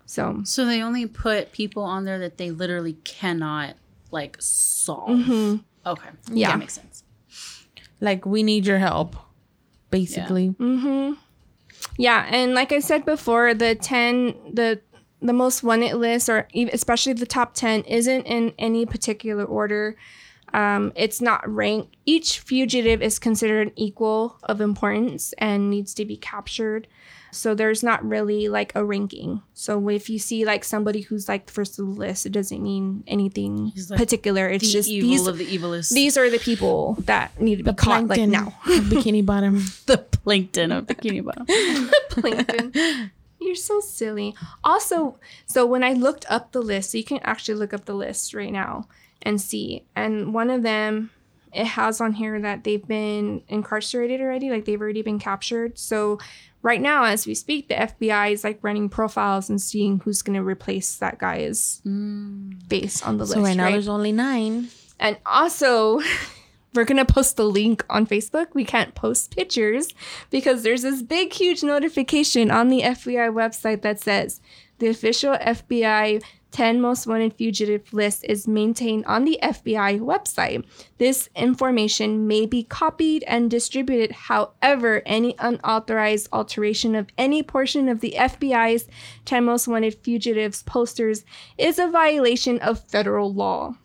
[0.06, 3.76] So So they only put people on there that they literally cannot
[4.12, 5.10] like solve.
[5.10, 5.56] Mm-hmm.
[5.86, 6.10] Okay.
[6.32, 6.50] Yeah.
[6.50, 7.04] That makes sense.
[8.02, 9.16] Like we need your help,
[9.94, 10.56] basically.
[11.98, 14.82] Yeah, and like I said before, the ten the
[15.22, 19.96] the most wanted list, or especially the top ten, isn't in any particular order.
[20.54, 21.96] Um, it's not ranked.
[22.06, 26.88] Each fugitive is considered equal of importance and needs to be captured.
[27.34, 29.42] So there's not really like a ranking.
[29.54, 33.04] So if you see like somebody who's like first of the list, it doesn't mean
[33.08, 34.48] anything like particular.
[34.48, 35.90] It's The just evil these of the evilest.
[35.94, 38.54] these are the people that need to be caught like now.
[38.66, 39.58] Bikini Bottom.
[39.88, 41.46] the plankton of Bikini Bottom.
[42.10, 43.12] plankton.
[43.42, 44.36] You're so silly.
[44.64, 47.94] Also, so when I looked up the list, so you can actually look up the
[47.94, 48.88] list right now
[49.22, 49.84] and see.
[49.96, 51.10] And one of them,
[51.52, 55.78] it has on here that they've been incarcerated already, like they've already been captured.
[55.78, 56.20] So
[56.64, 60.36] right now, as we speak, the FBI is like running profiles and seeing who's going
[60.36, 62.62] to replace that guy's mm.
[62.70, 63.46] face on the So list.
[63.46, 63.72] right now right?
[63.74, 64.70] there's only nine.
[65.00, 66.00] And also,
[66.74, 68.48] we're going to post the link on Facebook.
[68.54, 69.90] We can't post pictures
[70.32, 74.42] because there's this big, huge notification on the FBI website that says
[74.80, 76.22] the official FBI
[76.54, 80.64] 10 most wanted fugitive list is maintained on the FBI website.
[81.00, 84.12] This information may be copied and distributed.
[84.12, 88.88] However, any unauthorized alteration of any portion of the FBI's
[89.26, 91.26] 10 most wanted fugitives posters
[91.58, 93.76] is a violation of federal law.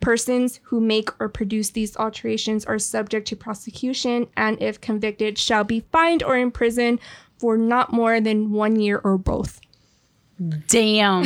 [0.00, 5.64] Persons who make or produce these alterations are subject to prosecution and, if convicted, shall
[5.64, 7.00] be fined or imprisoned
[7.38, 9.60] for not more than one year or both.
[10.68, 11.22] Damn.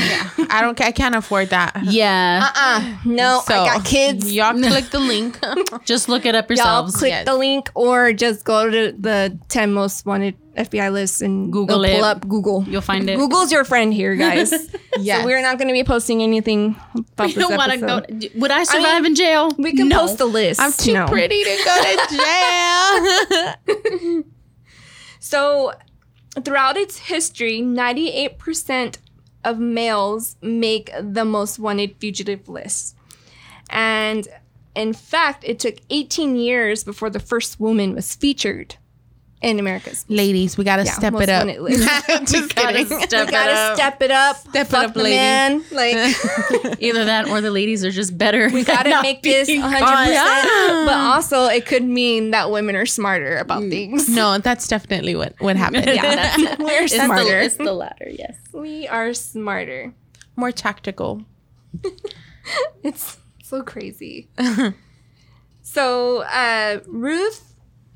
[0.50, 0.80] I don't.
[0.80, 1.76] I can't afford that.
[1.82, 2.48] Yeah.
[2.54, 2.96] Uh, uh.
[3.04, 4.32] no, So, I got kids.
[4.32, 5.36] Y'all click the link.
[5.84, 6.96] Just look it up yourselves Y'all yourselves.
[6.96, 7.24] click yes.
[7.26, 11.96] the link or just go to the 10 most wanted FBI lists and Google it'll
[11.96, 12.64] pull up Google.
[12.68, 13.18] You'll find it.
[13.18, 14.52] Google's your friend here, guys.
[15.00, 17.78] yeah So we're not going to be posting anything about You this don't want to
[17.78, 18.02] go.
[18.40, 19.50] Would I survive in jail?
[19.58, 20.00] we can no.
[20.00, 20.60] post the list.
[20.60, 21.06] I'm too no.
[21.08, 22.14] pretty to go to
[24.14, 24.24] jail.
[25.18, 25.72] So,
[26.44, 28.96] throughout its history, 98%
[29.44, 32.96] of males make the most wanted fugitive list.
[33.70, 34.28] And
[34.74, 38.76] in fact, it took 18 years before the first woman was featured
[39.42, 41.46] in America's Ladies, we gotta Yeah, step it up.
[41.46, 41.82] wanted list.
[42.30, 42.86] Just gotta kidding.
[43.00, 43.74] step You it gotta up.
[43.76, 44.36] step it up.
[44.36, 45.16] Step it fuck up, the lady.
[45.16, 45.64] man.
[45.72, 45.94] Like
[46.82, 48.50] Either that or the ladies are just better.
[48.50, 49.78] we gotta make this 100.
[49.78, 50.06] caught.
[50.06, 54.08] percent But also, it could mean that women are smarter about things.
[54.10, 55.86] No, that's definitely what what happened.
[55.86, 57.24] Yeah, that's, we're It's smarter.
[57.24, 58.36] the, it's the latter, yes.
[58.52, 59.94] we are smarter.
[60.36, 61.22] More tactical.
[62.82, 64.28] It's so crazy.
[65.62, 67.49] so uh, Ruth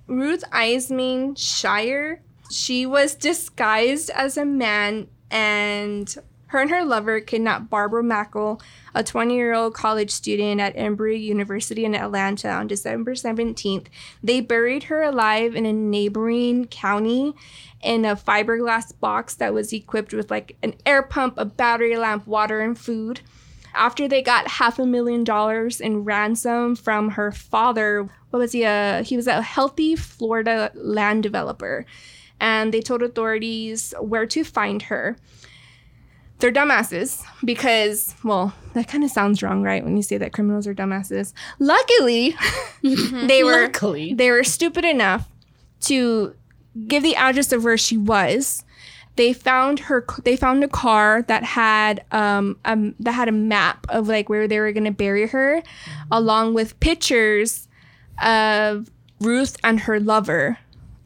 [0.06, 2.18] Ruth Eisemann-Schier,
[2.50, 6.14] she was disguised as a man, and
[6.48, 8.60] her and her lover kidnapped Barbara Mackle,
[8.94, 13.86] a 20-year-old college student at Emory University in Atlanta, on December 17th.
[14.22, 17.34] They buried her alive in a neighboring county
[17.82, 22.26] in a fiberglass box that was equipped with like an air pump, a battery lamp,
[22.26, 23.20] water, and food
[23.74, 28.64] after they got half a million dollars in ransom from her father what was he
[28.64, 31.86] a he was a healthy florida land developer
[32.40, 35.16] and they told authorities where to find her.
[36.40, 40.66] They're dumbasses because well that kind of sounds wrong right when you say that criminals
[40.66, 41.32] are dumbasses.
[41.60, 42.36] Luckily
[42.82, 44.14] they were Luckily.
[44.14, 45.28] they were stupid enough
[45.82, 46.34] to
[46.88, 48.64] give the address of where she was.
[49.14, 53.86] They found her they found a car that had um, um that had a map
[53.90, 55.62] of like where they were going to bury her
[56.10, 57.68] along with pictures
[58.22, 60.58] of Ruth and her lover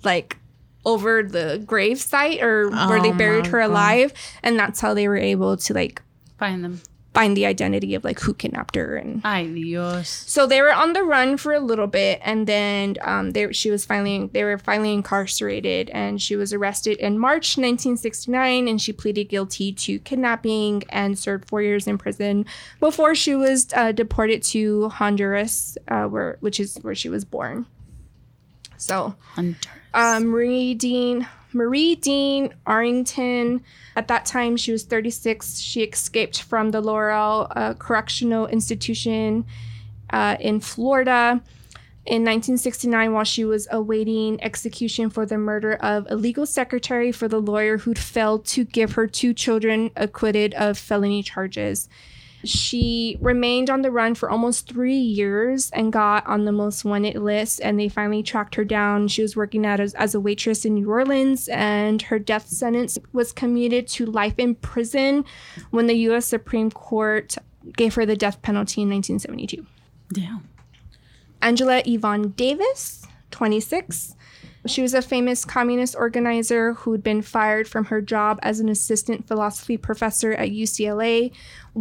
[0.04, 0.36] like
[0.84, 3.70] over the grave site or where they Oh buried her God.
[3.70, 6.02] alive and that's how they were able to like
[6.38, 6.80] Find them.
[7.14, 10.08] Find the identity of like who kidnapped her and Ay, Dios.
[10.26, 13.70] so they were on the run for a little bit, and then um, they she
[13.70, 18.92] was finally they were finally incarcerated, and she was arrested in March 1969, and she
[18.92, 22.44] pleaded guilty to kidnapping and served four years in prison
[22.78, 27.66] before she was uh, deported to Honduras, uh, where which is where she was born.
[28.76, 29.70] So Hunter.
[29.94, 31.26] uh, Marie Dean
[31.58, 33.62] Marie Dean Arrington.
[33.96, 35.58] At that time, she was 36.
[35.58, 39.44] She escaped from the Lowell uh, Correctional Institution
[40.10, 41.42] uh, in Florida
[42.06, 47.28] in 1969 while she was awaiting execution for the murder of a legal secretary for
[47.28, 51.88] the lawyer who'd failed to give her two children acquitted of felony charges.
[52.44, 57.16] She remained on the run for almost three years and got on the most wanted
[57.16, 59.08] list, and they finally tracked her down.
[59.08, 62.96] She was working at as, as a waitress in New Orleans, and her death sentence
[63.12, 65.24] was commuted to life in prison
[65.70, 66.26] when the U.S.
[66.26, 67.36] Supreme Court
[67.76, 69.66] gave her the death penalty in 1972.
[70.12, 70.48] Damn.
[71.42, 74.14] Angela Yvonne Davis, 26.
[74.66, 79.26] She was a famous communist organizer who'd been fired from her job as an assistant
[79.26, 81.32] philosophy professor at UCLA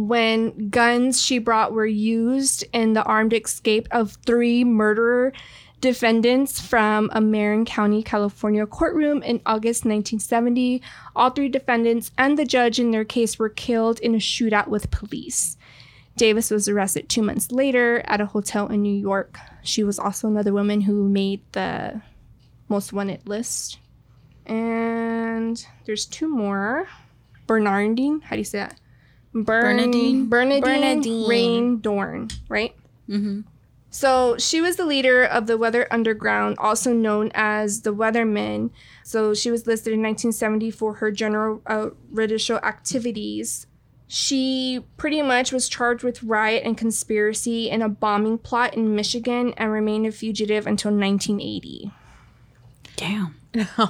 [0.06, 5.32] when guns she brought were used in the armed escape of three murderer
[5.80, 10.82] defendants from a Marin County, California courtroom in August 1970.
[11.16, 14.92] All three defendants and the judge in their case were killed in a shootout with
[14.92, 15.56] police.
[16.16, 19.38] Davis was arrested two months later at a hotel in New York.
[19.62, 22.02] She was also another woman who made the
[22.68, 23.78] most wanted list.
[24.46, 26.88] And there's two more.
[27.48, 28.78] Bernardine, how do you say that?
[29.32, 29.44] Bern-
[29.76, 30.28] Bernadine?
[30.28, 31.28] Bernadine, Bernadine.
[31.28, 32.74] Rain Dohrn, right?
[33.08, 33.40] Mm-hmm.
[33.90, 38.70] So she was the leader of the Weather Underground, also known as the Weathermen.
[39.02, 43.66] So she was listed in 1970 for her general uh, judicial activities.
[44.06, 49.54] She pretty much was charged with riot and conspiracy in a bombing plot in Michigan
[49.56, 51.90] and remained a fugitive until 1980.
[52.96, 53.34] Damn.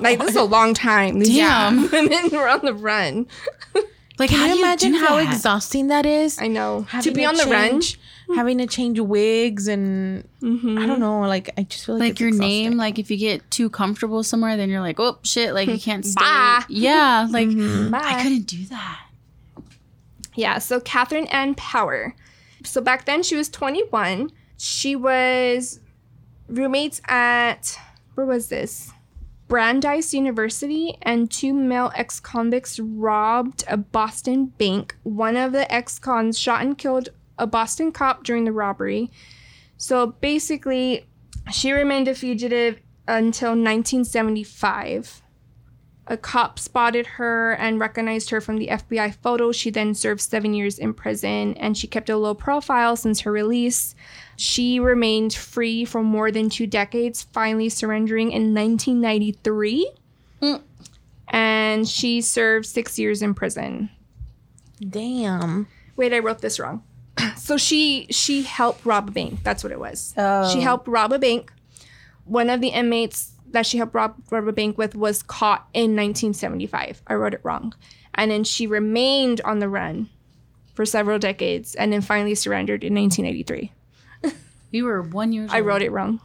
[0.00, 1.18] Like this is a long time.
[1.18, 1.90] These Damn.
[1.92, 3.26] women were on the run.
[4.18, 5.32] Like, Can how you do you imagine do how that?
[5.32, 6.38] exhausting that is?
[6.40, 6.82] I know.
[6.90, 7.70] Having to be on the run.
[7.80, 8.00] change-
[8.34, 11.20] having to change wigs and I don't know.
[11.20, 12.48] Like I just feel like, like it's your exhausting.
[12.70, 15.78] name like if you get too comfortable somewhere then you're like oh shit like you
[15.78, 16.62] can't stay Bye.
[16.68, 17.94] yeah like Mm-hmm.
[17.94, 19.00] I couldn't do that
[20.34, 22.14] Yeah, so Catherine Ann Power.
[22.64, 24.30] So back then she was 21.
[24.58, 25.80] She was
[26.48, 27.78] roommates at,
[28.14, 28.92] where was this?
[29.48, 34.96] Brandeis University, and two male ex convicts robbed a Boston bank.
[35.02, 37.08] One of the ex cons shot and killed
[37.38, 39.10] a Boston cop during the robbery.
[39.78, 41.06] So basically,
[41.50, 45.22] she remained a fugitive until 1975.
[46.08, 49.52] A cop spotted her and recognized her from the FBI photo.
[49.52, 53.32] She then served seven years in prison and she kept a low profile since her
[53.32, 53.94] release.
[54.38, 59.90] She remained free for more than two decades, finally surrendering in 1993.
[60.40, 60.62] Mm.
[61.26, 63.90] And she served six years in prison.
[64.78, 65.66] Damn.
[65.96, 66.82] Wait, I wrote this wrong.
[67.36, 69.42] So she she helped rob a bank.
[69.42, 70.14] That's what it was.
[70.16, 70.52] Oh.
[70.52, 71.52] She helped rob a bank.
[72.24, 75.96] One of the inmates that she helped rob, rob a bank with was caught in
[75.96, 77.02] 1975.
[77.06, 77.74] I wrote it wrong.
[78.14, 80.10] And then she remained on the run
[80.74, 83.72] for several decades and then finally surrendered in 1983.
[84.70, 85.52] You were one year old.
[85.52, 86.20] I wrote it wrong.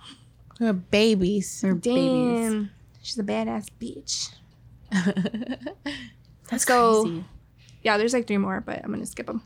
[0.60, 1.62] We're babies.
[1.62, 2.68] They're babies
[3.02, 4.30] She's a badass bitch.
[6.50, 7.24] that's So- crazy
[7.84, 9.42] Yeah, there's like three more, but I'm going to skip them.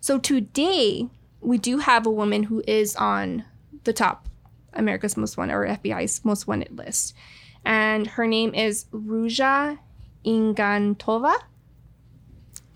[0.00, 1.08] So today,
[1.40, 3.44] we do have a woman who is on
[3.84, 4.28] the top
[4.72, 7.14] America's Most Wanted or FBI's Most Wanted list.
[7.64, 9.78] And her name is Ruja
[10.24, 11.34] Ignatova.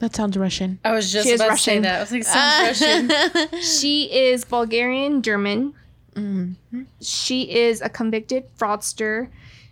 [0.00, 0.78] That sounds Russian.
[0.84, 1.82] i was just She is about to say Russian.
[1.82, 5.74] that i was like sounds russian She is Bulgarian German.
[6.14, 6.82] Mm-hmm.
[7.00, 9.28] She is a convicted fraudster.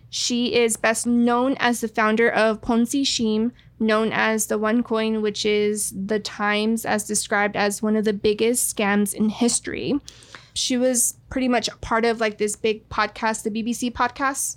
[0.09, 5.21] She is best known as the founder of Ponzi Scheme, known as the One Coin,
[5.21, 9.99] which is the Times as described as one of the biggest scams in history.
[10.53, 14.55] She was pretty much part of like this big podcast, the BBC podcast.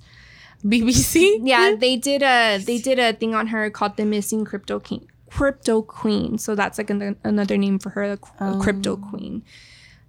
[0.64, 1.40] BBC.
[1.42, 5.08] Yeah, they did a they did a thing on her called the Missing Crypto King,
[5.32, 6.36] Crypto Queen.
[6.36, 9.42] So that's like an, another name for her, the Crypto Queen.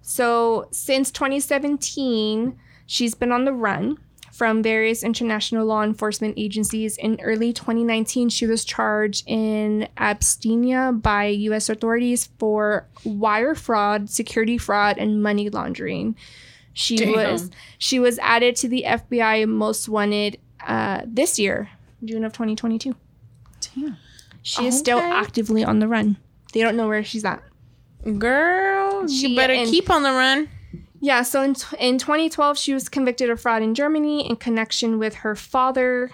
[0.02, 3.98] So since 2017, she's been on the run
[4.32, 6.98] from various international law enforcement agencies.
[6.98, 11.70] In early 2019, she was charged in abstentia by U.S.
[11.70, 16.16] authorities for wire fraud, security fraud, and money laundering.
[16.74, 17.12] She Damn.
[17.12, 21.70] was she was added to the FBI Most Wanted uh, this year,
[22.04, 22.94] June of 2022.
[23.74, 23.96] Damn.
[24.44, 26.16] She is still actively on the run.
[26.52, 27.42] They don't know where she's at.
[28.18, 30.48] Girl, She- you better and- keep on the run.
[31.00, 34.98] Yeah, so in, t- in 2012, she was convicted of fraud in Germany in connection
[34.98, 36.10] with her father.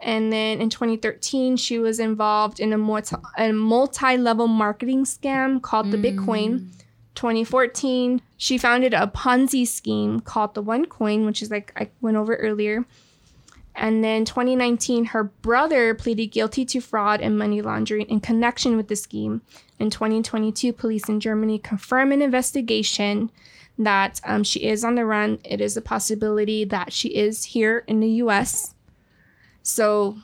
[0.00, 5.90] And then in 2013, she was involved in a, multi- a multi-level marketing scam called
[5.90, 6.60] the BigCoin.
[6.60, 6.66] Mm.
[7.14, 12.16] 2014, she founded a Ponzi scheme called the One Coin, which is like I went
[12.16, 12.84] over earlier.
[13.76, 18.86] And then 2019, her brother pleaded guilty to fraud and money laundering in connection with
[18.88, 19.42] the scheme.
[19.80, 23.30] In 2022, police in Germany confirm an investigation
[23.76, 25.40] that um, she is on the run.
[25.44, 28.74] It is a possibility that she is here in the U.S.
[29.64, 30.18] So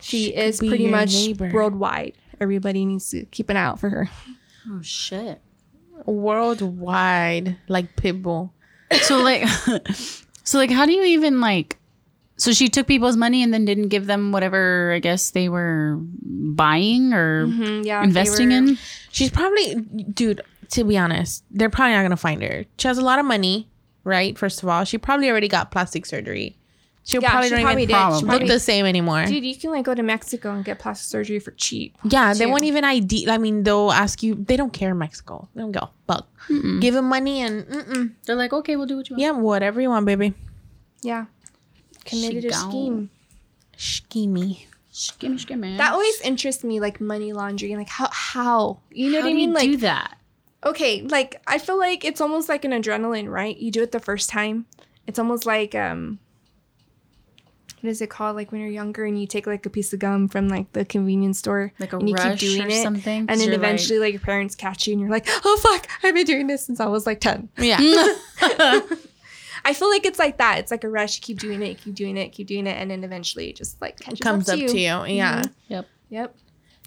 [0.00, 1.50] she, She is pretty much neighbor.
[1.52, 2.12] worldwide.
[2.40, 4.10] Everybody needs to keep an eye out for her.
[4.70, 5.40] oh shit
[6.04, 8.50] Worldwide, like Pitbull.
[9.02, 9.46] so like
[10.44, 11.78] so like how do you even like
[12.36, 15.98] so she took people's money and then didn't give them whatever i guess they were
[16.00, 18.78] buying or Mhm, yeah, investing were- in
[19.10, 19.74] She's probably,
[20.14, 20.40] dude.
[20.70, 22.64] To be honest, they're probably not gonna find her.
[22.78, 23.68] She has a lot of money,
[24.04, 24.38] right?
[24.38, 26.56] First of all, she probably already got plastic surgery.
[27.04, 28.06] She Yeah, probably she don't probably even did.
[28.16, 29.26] She look probably- the same anymore.
[29.26, 31.98] Dude, you can like go to Mexico and get plastic surgery for cheap.
[32.04, 33.28] yeah, they won't even ID.
[33.28, 34.34] I mean, they'll ask you.
[34.34, 35.46] They don't care in Mexico.
[35.54, 36.26] They don't go fuck.
[36.80, 38.12] Give them money and mm-mm.
[38.24, 40.32] they're like okay we'll do what you want yeah, whatever you want, baby.
[41.02, 41.26] Yeah.
[42.04, 43.10] Committed a scheme.
[43.76, 44.66] Schemy.
[44.92, 45.78] Skimmy, skimmy.
[45.78, 47.76] That always interests me, like money laundering.
[47.76, 49.48] Like how how you know how what I mean?
[49.50, 50.18] you Like do that
[50.64, 53.56] okay, like I feel like it's almost like an adrenaline, right?
[53.56, 54.66] You do it the first time.
[55.06, 56.18] It's almost like um
[57.80, 58.36] what is it called?
[58.36, 60.84] Like when you're younger and you take like a piece of gum from like the
[60.84, 62.82] convenience store Like a and you rush keep doing or it.
[62.82, 65.88] something, and then you're eventually like, your parents catch you and you're like, oh fuck,
[66.04, 67.48] I've been doing this since I was like 10.
[67.58, 67.78] Yeah.
[69.64, 70.58] I feel like it's like that.
[70.58, 71.16] It's like a rush.
[71.16, 73.80] You keep doing it, keep doing it, keep doing it, and then eventually it just
[73.80, 75.04] like catches Comes up to you.
[75.06, 75.42] Yeah.
[75.42, 75.52] Mm-hmm.
[75.68, 76.36] yep Yep.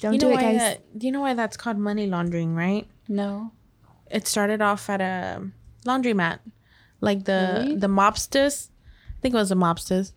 [0.02, 0.58] Don't you do it, why guys.
[0.60, 2.86] that, do you know why that's called money laundering, right?
[3.08, 3.52] No.
[4.12, 5.42] It started off at a
[5.86, 6.40] laundromat.
[7.02, 7.76] Like the Really?
[7.78, 8.70] the mobsters,
[9.18, 10.14] I think it was the mobsters.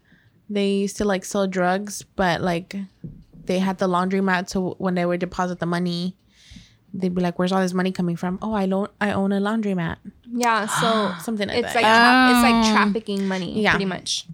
[0.50, 2.76] They used to like sell drugs, but like
[3.44, 6.16] they had the laundromat so when they would deposit the money,
[6.94, 8.38] they'd be like, Where's all this money coming from?
[8.42, 9.96] Oh, I don't I own a laundromat.
[10.32, 11.82] yeah, so Something like it's that.
[11.82, 12.72] like tra- it's like Oh.
[12.74, 13.72] trafficking money, Yeah.
[13.72, 14.26] pretty much.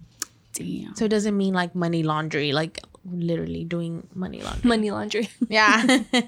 [0.53, 0.95] Damn.
[0.95, 4.67] so it doesn't mean like money laundry, like literally doing money laundry.
[4.67, 5.29] Money laundry.
[5.49, 5.99] Yeah.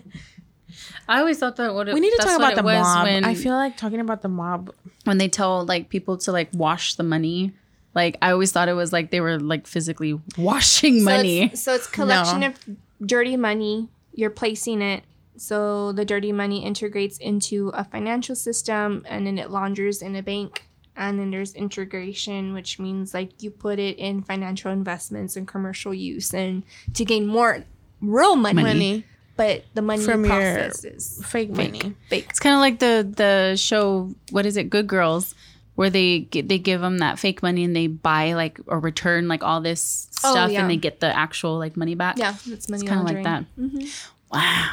[1.08, 2.84] I always thought that what it, we need to that's talk what about the was
[2.84, 3.04] mob.
[3.06, 4.74] When, I feel like talking about the mob.
[5.06, 7.54] when they tell like people to like wash the money.
[7.96, 11.44] Like I always thought it was like they were like physically washing So money.
[11.46, 12.48] it's, so it's collection No.
[12.48, 12.60] of
[13.04, 13.88] dirty money.
[14.14, 15.04] You're placing it
[15.38, 20.24] so the dirty money integrates into a financial system and then it launders in a
[20.24, 20.64] bank.
[20.96, 25.94] And then there's integration, which means like you put it in financial investments and commercial
[25.94, 26.64] use and
[26.96, 27.64] to gain more
[28.02, 28.64] real money.
[28.64, 29.04] Money.
[29.36, 31.94] But the money From your process is Fake money.
[32.10, 32.26] fake.
[32.32, 34.16] It's kind of like the the show.
[34.32, 34.72] What is it?
[34.72, 35.36] Good Girls,
[35.76, 39.44] where they they give them that fake money and they buy like or return like
[39.44, 40.62] all this Oh, stuff yeah.
[40.62, 42.18] and they get the actual like money back.
[42.18, 43.46] Yeah, that's money it's kind of like that.
[43.60, 43.88] Mhm.
[44.34, 44.70] Wow.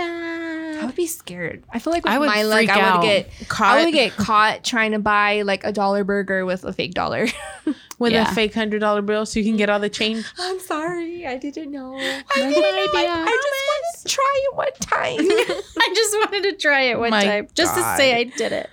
[0.00, 1.64] I would be scared.
[1.70, 3.00] I feel like with I would my luck, freak I out.
[3.00, 6.64] would get Caught I would get caught trying to buy like a dollar burger with
[6.64, 7.26] a fake dollar.
[7.98, 8.30] with Yeah.
[8.30, 10.24] a fake hundred dollar bill so you can get all the change.
[10.38, 11.96] I'm sorry, I didn't know.
[11.96, 12.58] I didn't know.
[12.58, 13.10] idea.
[13.10, 15.18] I, I just wanted to try it one time.
[15.78, 18.70] I just wanted to try it one My time just to say I did it.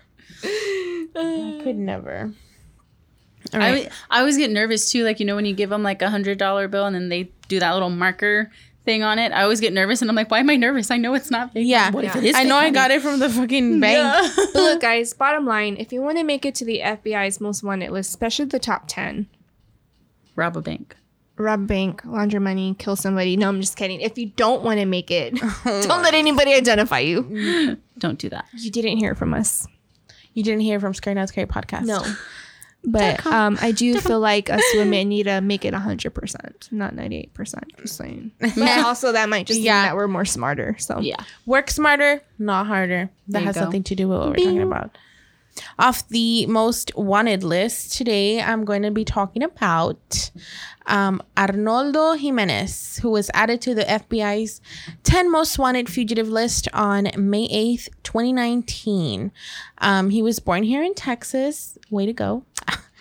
[1.16, 2.32] I could never.
[3.54, 3.68] All I, right.
[3.70, 5.04] always- I always get nervous too.
[5.04, 7.32] Like you know when you give them like a hundred dollar bill and then they
[7.48, 8.52] do that little marker
[8.86, 9.32] thing on it.
[9.32, 10.92] I always get nervous and I'm like, why am I nervous?
[10.92, 11.68] I know it's not fake.
[11.68, 11.92] yeah.
[11.92, 12.36] What if it is?
[12.36, 13.98] I fake know I got it from the fucking bank.
[13.98, 14.46] Yeah.
[14.54, 17.64] but look, guys, bottom line, if you want to make it to the FBI's most
[17.64, 19.28] wanted list, especially the top ten,
[20.36, 20.96] Rob a bank.
[21.38, 23.36] rob a bank, launder money, kill somebody.
[23.38, 24.02] No, I'm just kidding.
[24.02, 25.34] If you don't want to make it,
[25.66, 27.78] Oh don't let anybody identify you.
[27.98, 28.46] Don't do that.
[28.58, 29.68] You didn't hear from us.
[30.34, 31.84] You didn't hear from Scary Not Scary podcast.
[31.86, 32.04] No.
[32.86, 37.32] But um, I do feel like us women need to make it 100%, not 98%.
[37.82, 38.32] Just saying.
[38.40, 39.74] But also, that might just Yeah.
[39.82, 40.76] mean that we're more smarter.
[40.80, 41.18] So, Yeah.
[41.46, 43.10] Work smarter, not harder.
[43.30, 43.62] That has go.
[43.62, 44.98] something to do with what we're talking about.
[45.78, 50.32] Off the most wanted list today, I'm going to be talking about
[50.86, 54.62] um, Arnoldo Jimenez, who was added to the FBI's
[55.04, 59.32] 10 most wanted fugitive list on May 8th, 2019.
[59.80, 61.78] Um, he was born here in Texas.
[61.90, 62.44] Way to go.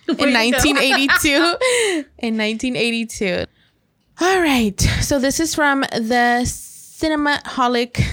[0.09, 0.73] in Way to go.
[0.73, 1.29] 1982.
[2.19, 3.47] in 1982.
[4.21, 4.81] All right.
[5.01, 8.05] So this is from the Cinemaholic,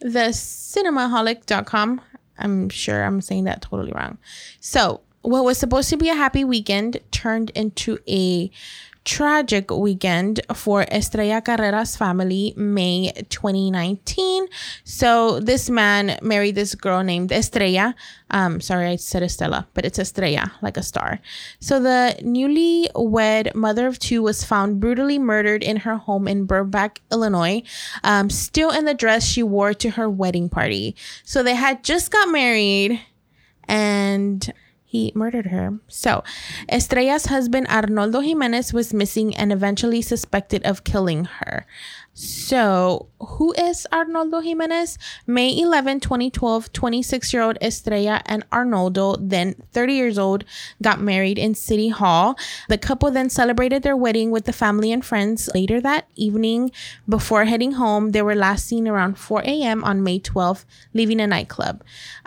[0.00, 2.00] the cinemaholic.com.
[2.40, 4.18] I'm sure I'm saying that totally wrong.
[4.60, 8.50] So, what was supposed to be a happy weekend turned into a
[9.04, 14.46] tragic weekend for Estrella Carrera's family, May 2019.
[14.84, 17.94] So, this man married this girl named Estrella.
[18.30, 21.20] Um, sorry, I said Estella, but it's Estrella, like a star.
[21.60, 26.44] So, the newly wed mother of two was found brutally murdered in her home in
[26.44, 27.62] Burbank, Illinois,
[28.04, 30.94] um, still in the dress she wore to her wedding party.
[31.24, 33.00] So, they had just got married
[33.64, 34.52] and
[34.90, 35.78] he murdered her.
[35.86, 36.24] So,
[36.68, 41.64] Estrella's husband Arnoldo Jimenez was missing and eventually suspected of killing her.
[42.22, 44.98] So, who is Arnoldo Jimenez?
[45.26, 50.44] May 11, 2012, 26 year old Estrella and Arnoldo, then 30 years old,
[50.82, 52.38] got married in City Hall.
[52.68, 55.48] The couple then celebrated their wedding with the family and friends.
[55.54, 56.72] Later that evening,
[57.08, 59.82] before heading home, they were last seen around 4 a.m.
[59.82, 61.82] on May 12th, leaving a nightclub.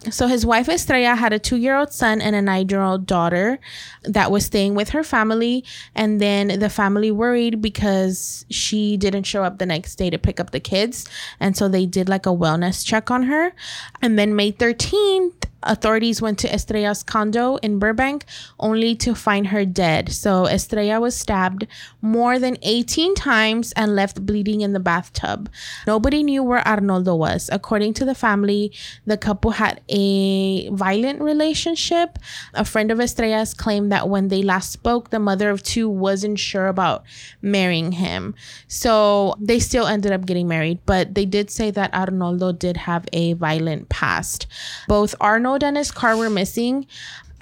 [0.10, 3.06] So, his wife Estrella had a two year old son and a nine year old
[3.06, 3.60] daughter
[4.02, 5.64] that was staying with her family.
[5.94, 10.40] And then the family worried because she didn't show up the next day to pick
[10.40, 11.06] up the kids.
[11.40, 13.54] And so they did like a wellness check on her.
[14.02, 18.26] And then May 13th, authorities went to Estrella's condo in Burbank
[18.59, 20.11] only to find her dead.
[20.11, 21.68] So Estrella was stabbed
[22.01, 25.49] more than 18 times and left bleeding in the bathtub.
[25.88, 27.49] Nobody knew where Arnoldo was.
[27.51, 28.74] According to the family,
[29.05, 32.20] the couple had a violent relationship.
[32.53, 36.39] A friend of Estrella's claimed that when they last spoke, the mother of two wasn't
[36.39, 37.03] sure about
[37.41, 38.36] marrying him.
[38.68, 43.05] So they still ended up getting married, but they did say that Arnoldo did have
[43.14, 44.47] a violent past.
[44.88, 46.88] Both Arnold and his car were missing.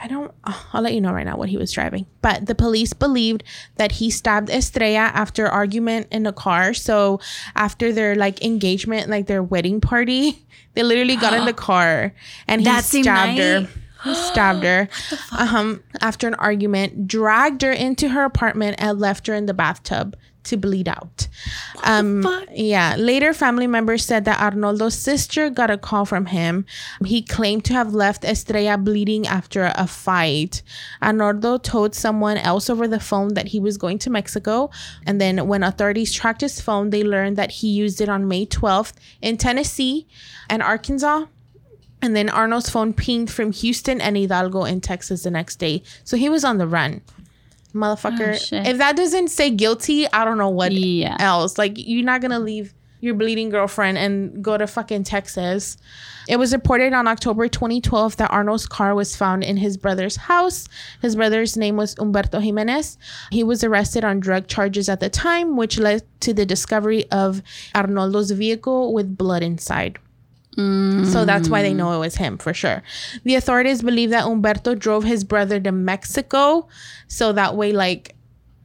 [0.02, 0.34] I don't,
[0.74, 2.08] I'll let you know right now what he was driving.
[2.24, 3.44] But the police believed
[3.76, 6.74] that he stabbed Estrella after argument in the car.
[6.74, 7.20] So
[7.56, 10.44] after their like engagement, like their wedding party,
[10.74, 12.14] they literally got in the car
[12.48, 13.68] and he That stabbed her.
[14.04, 14.90] He stabbed her
[15.38, 20.16] um, after an argument, dragged her into her apartment, and left her in the bathtub
[20.44, 21.28] to bleed out.
[21.84, 22.26] um?
[22.52, 22.96] Yeah.
[22.98, 26.66] Later, family members said that Arnoldo's sister got a call from him.
[27.06, 30.62] He claimed to have left Estrella bleeding after a fight.
[31.02, 34.70] Arnoldo told someone else over the phone that he was going to Mexico.
[35.06, 38.46] And then, when authorities tracked his phone, they learned that he used it on May
[38.46, 40.08] 12th in Tennessee
[40.50, 41.26] and Arkansas.
[42.02, 45.84] And then Arnold's phone pinged from Houston and Hidalgo in Texas the next day.
[46.04, 47.02] So he was on the run.
[47.74, 48.38] Motherfucker.
[48.54, 51.16] Oh, if that doesn't say guilty, I don't know what Yeah.
[51.20, 51.58] else.
[51.58, 55.76] Like you're not gonna leave your bleeding girlfriend and go to fucking Texas.
[56.28, 60.68] It was reported on October 2012 that Arnold's car was found in his brother's house.
[61.02, 63.00] His brother's name was Humberto Jimenez.
[63.32, 67.42] He was arrested on drug charges at the time, which led to the discovery of
[67.74, 69.98] Arnoldo's vehicle with blood inside.
[70.56, 72.84] So that's why they know it was him for sure.
[73.24, 76.68] The authorities believe that Umberto drove his brother to Mexico.
[77.08, 78.16] So that way, like,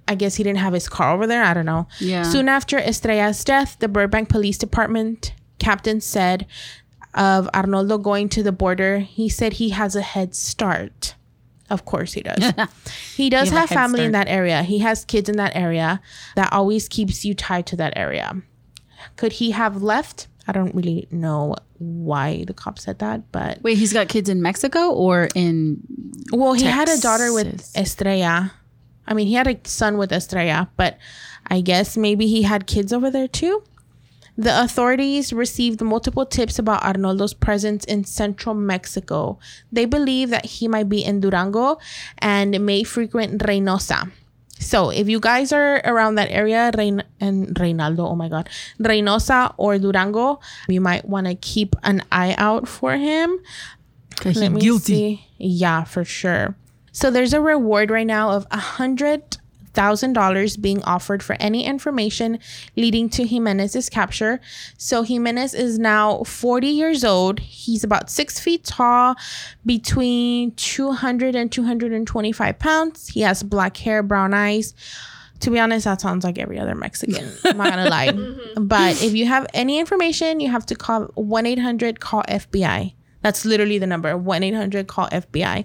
[0.09, 1.43] I guess he didn't have his car over there.
[1.45, 1.87] I don't know.
[2.01, 2.23] Yeah.
[2.23, 6.47] Soon after Estrella's death, the Burbank Police Department captain said
[7.15, 11.15] of Arnoldo going to the border, he said he has a head start.
[11.71, 12.53] Of course he does.
[13.17, 14.63] he does have have family in that area.
[14.63, 16.01] He has kids in that area
[16.37, 18.43] that always keeps you tied to that area.
[19.17, 20.29] Could he have left?
[20.49, 24.43] I don't really know why the cop said that, but Wait, he's got kids in
[24.43, 25.81] Mexico or in
[26.33, 28.53] well, he had a daughter with Estrella.
[29.07, 30.99] I mean, he had a son with Estrella, but
[31.47, 33.63] I guess maybe he had kids over there too.
[34.39, 39.39] The authorities received multiple tips about Arnoldo's presence in central Mexico.
[39.73, 41.79] They believe that he might be in Durango
[42.19, 44.13] and may frequent Reynosa.
[44.59, 48.49] So, if you guys are around that area, Rein- and Reynaldo, oh my God,
[48.81, 53.39] Reynosa or Durango, you might want to keep an eye out for him.
[54.41, 55.27] Let me see.
[55.39, 56.57] Yeah, for sure.
[56.93, 59.37] So there's a reward right now of a hundred
[59.77, 62.39] thousand dollars being offered for any information
[62.77, 64.41] leading to Jimenez's capture.
[64.79, 67.39] So Jimenez is now 40 years old.
[67.39, 69.15] He's about six feet tall,
[69.65, 73.09] between 200 and 225 pounds.
[73.09, 74.75] He has black hair, brown eyes.
[75.41, 77.31] To be honest, that sounds like every other Mexican.
[77.45, 78.09] I'm not gonna lie.
[78.09, 78.67] Mm-hmm.
[78.67, 82.96] But if you have any information, you have to call 1 800 call FBI.
[83.27, 85.65] That's literally the number 1 800 call FBI.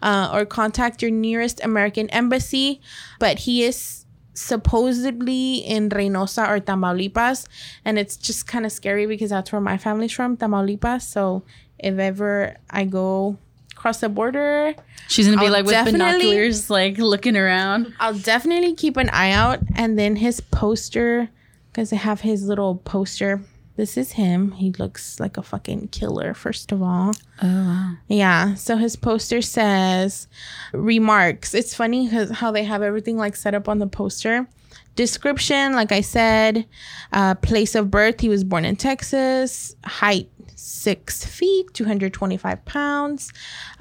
[0.00, 2.80] Uh, or contact your nearest American embassy.
[3.18, 7.46] But he is supposedly in Reynosa or Tamaulipas.
[7.84, 11.02] And it's just kind of scary because that's where my family's from, Tamaulipas.
[11.02, 11.42] So
[11.78, 13.36] if ever I go
[13.72, 14.74] across the border,
[15.08, 17.92] She's gonna be I'll like with binoculars, like looking around.
[18.00, 19.58] I'll definitely keep an eye out.
[19.74, 21.28] And then his poster,
[21.70, 23.42] because I have his little poster.
[23.82, 24.52] This is him.
[24.52, 27.14] He looks like a fucking killer, first of all.
[27.42, 27.96] Oh wow.
[28.06, 28.54] Yeah.
[28.54, 30.28] So his poster says
[30.72, 31.52] remarks.
[31.52, 34.46] It's funny how they have everything like set up on the poster.
[34.94, 36.64] Description, like I said,
[37.12, 38.20] uh, place of birth.
[38.20, 39.74] He was born in Texas.
[39.82, 43.32] Height six feet, 225 pounds.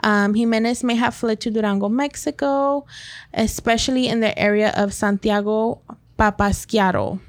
[0.03, 2.87] Um, Jimenez may have fled to Durango, Mexico,
[3.35, 5.79] especially in the area of Santiago
[6.17, 7.19] Papasquiaro.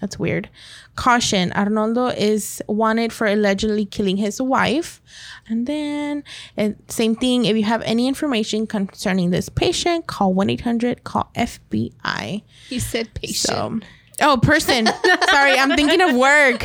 [0.00, 0.48] That's weird.
[0.94, 5.00] Caution Arnoldo is wanted for allegedly killing his wife.
[5.48, 6.24] And then,
[6.56, 11.30] and same thing, if you have any information concerning this patient, call 1 800 call
[11.34, 12.42] FBI.
[12.68, 13.36] He said patient.
[13.36, 13.80] So,
[14.20, 14.86] oh, person.
[15.30, 16.64] Sorry, I'm thinking of work.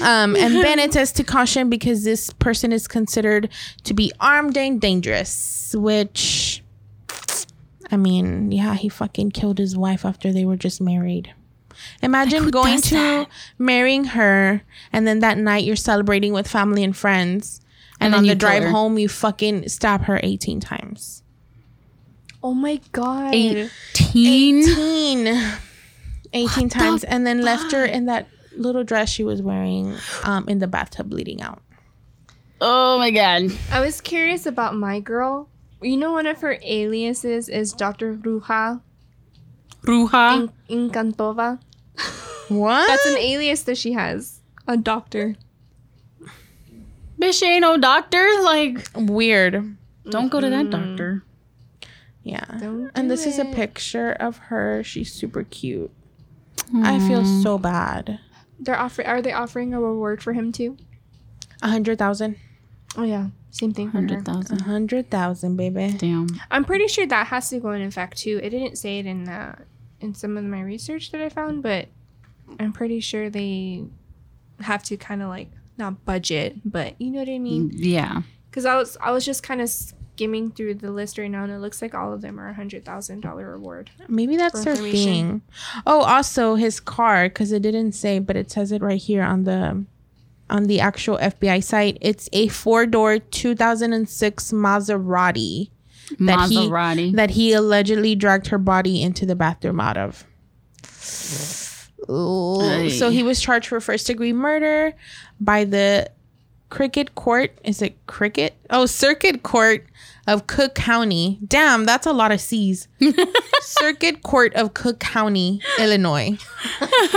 [0.00, 3.50] Um, and then it says to caution because this person is considered
[3.84, 6.62] to be armed and dangerous, which,
[7.90, 11.34] I mean, yeah, he fucking killed his wife after they were just married.
[12.02, 13.28] Imagine who going to that?
[13.58, 14.62] marrying her,
[14.92, 17.60] and then that night you're celebrating with family and friends,
[18.00, 18.70] and, And then on the drive her.
[18.70, 21.22] home you fucking stab her 18 times.
[22.42, 23.34] oh my god.
[23.34, 23.68] Eighteen.
[24.64, 25.52] 18
[26.32, 30.58] 18 times and then left her in that little dress she was wearing um in
[30.58, 31.60] the bathtub bleeding out
[32.62, 33.50] Oh my god.
[33.72, 35.48] I was curious about my girl.
[35.80, 38.12] You know, one of her aliases is Dr.
[38.14, 38.82] Bruja
[39.82, 40.50] Ruja.
[40.68, 41.58] In- Encantova.
[42.48, 44.40] What That's an alias that she has.
[44.66, 45.36] A doctor.
[47.20, 48.26] Bitch ain't no doctor.
[48.42, 49.76] Like, weird
[50.08, 51.22] don't go to that doctor.
[52.24, 53.54] yeah Don't and do this is a it.
[53.54, 55.90] picture of her she's super cute
[56.74, 58.18] i feel so bad
[58.58, 60.76] They're offer- Are they offering a reward for him too?
[61.62, 62.36] a hundred thousand.
[62.96, 64.06] Oh yeah, same thing for her.
[64.08, 64.60] Hundred a thousand.
[64.62, 66.26] hundred thousand baby Damn.
[66.50, 68.40] I'm pretty sure that has to go in effect too.
[68.42, 69.56] It didn't say it in uh,
[70.00, 71.88] in some of my research that I found, but
[72.58, 73.84] I'm pretty sure they
[74.60, 77.70] have to kind of like not budget, but you know what I mean.
[77.74, 78.22] Yeah.
[78.50, 81.52] Because I was I was just kind of skimming through the list right now, and
[81.52, 83.90] it looks like all of them are a hundred thousand dollar reward.
[84.08, 85.42] Maybe that's their thing.
[85.86, 89.44] Oh, also his car, because it didn't say, but it says it right here on
[89.44, 89.84] the
[90.50, 91.96] on the actual FBI site.
[92.00, 95.70] It's a four door 2006 Maserati
[96.18, 100.24] that he that he allegedly dragged her body into the bathroom out of.
[102.08, 102.90] Ooh.
[102.90, 104.94] So he was charged for first degree murder
[105.40, 106.10] by the
[106.70, 107.56] Cricket Court.
[107.64, 108.54] Is it Cricket?
[108.70, 109.86] Oh, Circuit Court
[110.26, 111.38] of Cook County.
[111.46, 112.88] Damn, that's a lot of C's.
[113.60, 116.38] Circuit Court of Cook County, Illinois.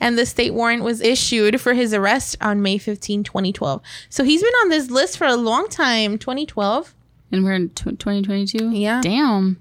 [0.00, 3.82] and the state warrant was issued for his arrest on May 15, 2012.
[4.08, 6.94] So he's been on this list for a long time, 2012.
[7.32, 8.70] And we're in tw 2022.
[8.70, 9.00] Yeah.
[9.02, 9.60] Damn.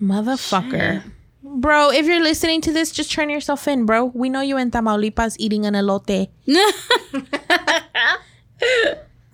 [0.00, 1.02] Motherfucker.
[1.42, 4.06] Bro, if you're listening to this, just turn yourself in, bro.
[4.06, 6.28] We know you in Tamaulipas eating an elote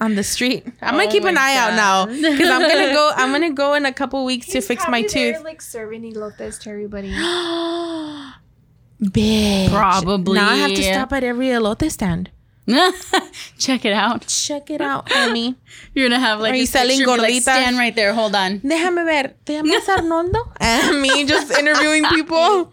[0.00, 0.64] on the street.
[0.82, 3.12] I'm gonna Oh keep an my eye out now because I'm gonna go.
[3.16, 5.42] I'm gonna go in a couple weeks to fix my tooth.
[5.42, 7.10] like serving elotes to everybody.
[9.02, 9.68] Bitch.
[9.70, 10.34] Probably.
[10.34, 12.30] Now I have to stop at every elote stand.
[13.58, 14.26] Check it out.
[14.28, 15.56] Check it out, homie.
[15.94, 17.42] You're gonna have like Are you selling picture, be like.
[17.42, 18.14] Stand right there.
[18.14, 18.60] Hold on.
[18.60, 19.34] Déjame ver.
[19.44, 20.38] ¿Te llamas Arnoldo?
[20.60, 22.72] And me just interviewing people.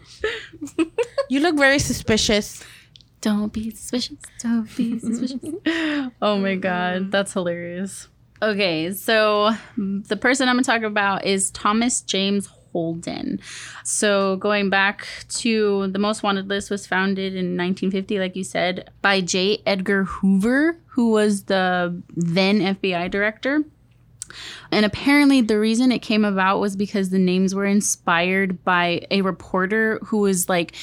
[1.28, 2.62] You look very suspicious.
[3.20, 4.18] Don't be suspicious.
[4.42, 5.40] Don't be suspicious.
[6.22, 8.08] oh my god, that's hilarious.
[8.42, 13.40] Okay, so the person I'm gonna talk about is Thomas James Holden.
[13.84, 18.90] So going back to the most wanted list was founded in 1950, like you said,
[19.02, 19.62] by J.
[19.66, 23.64] Edgar Hoover, who was the then FBI director.
[24.70, 29.22] And apparently, the reason it came about was because the names were inspired by a
[29.22, 30.76] reporter who was like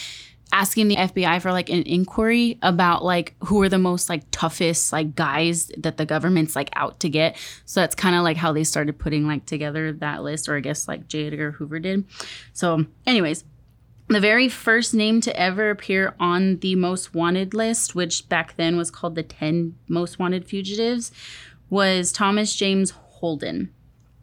[0.52, 4.92] asking the FBI for like an inquiry about like who are the most like toughest
[4.94, 7.38] like guys that the government's like out to get.
[7.66, 10.62] So that's kind of like how they started putting like together that list, or I
[10.62, 11.28] guess like J.
[11.28, 12.06] Edgar Hoover did.
[12.54, 13.44] So, anyways,
[14.08, 18.78] the very first name to ever appear on the most wanted list, which back then
[18.78, 21.12] was called the 10 most wanted fugitives,
[21.70, 23.74] was Thomas James Holden.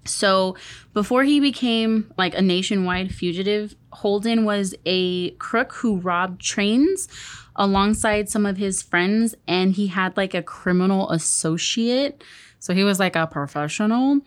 [0.06, 0.56] So
[0.92, 7.08] before he became like a nationwide fugitive, Holden was a crook who robbed trains
[7.56, 12.24] alongside some of his friends, and he had like a criminal associate.
[12.58, 14.20] So he was like a professional.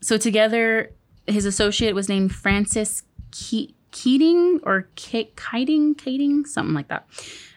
[0.00, 0.92] So together,
[1.26, 7.06] his associate was named Francis Ke- Keating or Ke- Keating, Keating, something like that.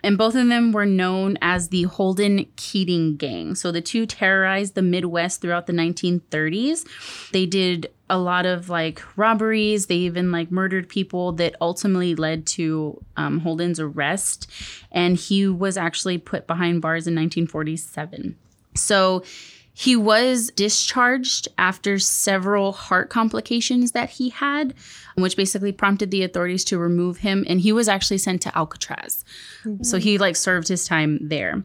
[0.04, 3.56] And both of them were known as the Holden Keating Gang.
[3.56, 6.86] So the two terrorized the Midwest throughout the 1930s.
[7.32, 9.88] They did a lot of like robberies.
[9.88, 14.48] They even like murdered people that ultimately led to um, Holden's arrest.
[14.92, 18.38] And he was actually put behind bars in 1947.
[18.76, 19.24] So
[19.78, 24.74] he was discharged after several heart complications that he had,
[25.14, 27.46] which basically prompted the authorities to remove him.
[27.48, 29.24] And he was actually sent to Alcatraz.
[29.84, 30.22] So he mm-hmm.
[30.22, 31.62] like served his time there.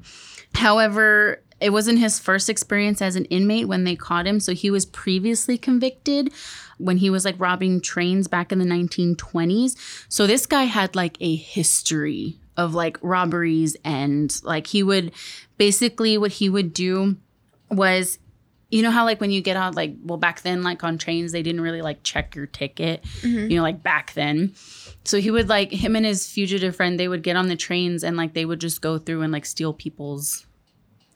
[0.54, 4.40] However, it wasn't his first experience as an inmate when they caught him.
[4.40, 6.34] So he was previously convicted
[6.76, 9.74] when he was like robbing trains back in the 1920s.
[10.10, 15.12] So this guy had like a history of like robberies and like he would
[15.56, 17.16] basically what he would do
[17.72, 18.18] was
[18.70, 21.30] you know how like when you get on like well back then like on trains
[21.32, 23.50] they didn't really like check your ticket mm-hmm.
[23.50, 24.54] you know like back then.
[25.04, 28.02] So he would like him and his fugitive friend they would get on the trains
[28.02, 30.46] and like they would just go through and like steal people's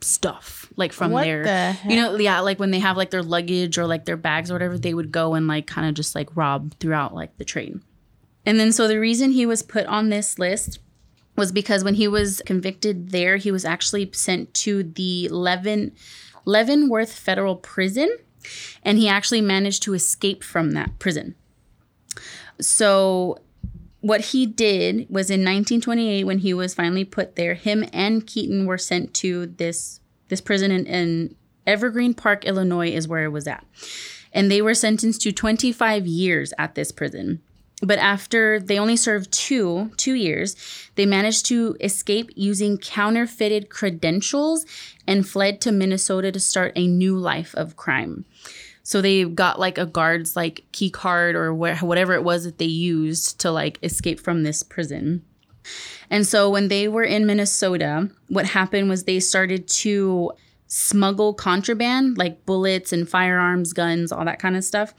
[0.02, 3.22] stuff like from What their the you know yeah like when they have like their
[3.22, 6.14] luggage or like their bags or whatever they would go and like kind of just
[6.14, 7.82] like rob throughout like the train.
[8.44, 10.78] And then so the reason he was put on this list
[11.36, 15.92] was because when he was convicted there, he was actually sent to the Levin,
[16.46, 18.16] Leavenworth Federal Prison,
[18.82, 21.34] and he actually managed to escape from that prison.
[22.60, 23.38] So,
[24.00, 28.64] what he did was in 1928, when he was finally put there, him and Keaton
[28.64, 31.36] were sent to this this prison in, in
[31.66, 33.66] Evergreen Park, Illinois, is where it was at,
[34.32, 37.42] and they were sentenced to 25 years at this prison
[37.82, 40.56] but after they only served two two years
[40.94, 44.64] they managed to escape using counterfeited credentials
[45.06, 48.24] and fled to minnesota to start a new life of crime.
[48.82, 52.58] So they got like a guard's like key card or where, whatever it was that
[52.58, 55.24] they used to like escape from this prison.
[56.08, 60.32] And so when they were in minnesota what happened was they started to
[60.68, 64.94] smuggle contraband like bullets and firearms guns all that kind of stuff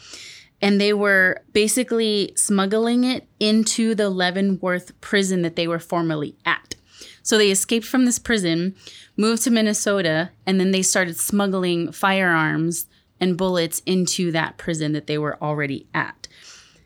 [0.61, 6.75] and they were basically smuggling it into the Leavenworth prison that they were formerly at.
[7.21, 8.75] So they escaped from this prison,
[9.17, 12.87] moved to Minnesota, and then they started smuggling firearms
[13.19, 16.27] and bullets into that prison that they were already at.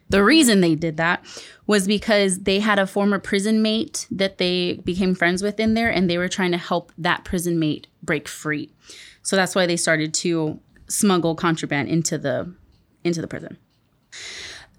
[0.09, 1.23] The reason they did that
[1.67, 5.89] was because they had a former prison mate that they became friends with in there
[5.89, 8.73] and they were trying to help that prison mate break free.
[9.23, 10.59] So that's why they started to
[10.89, 12.53] smuggle contraband into the
[13.03, 13.57] into the prison.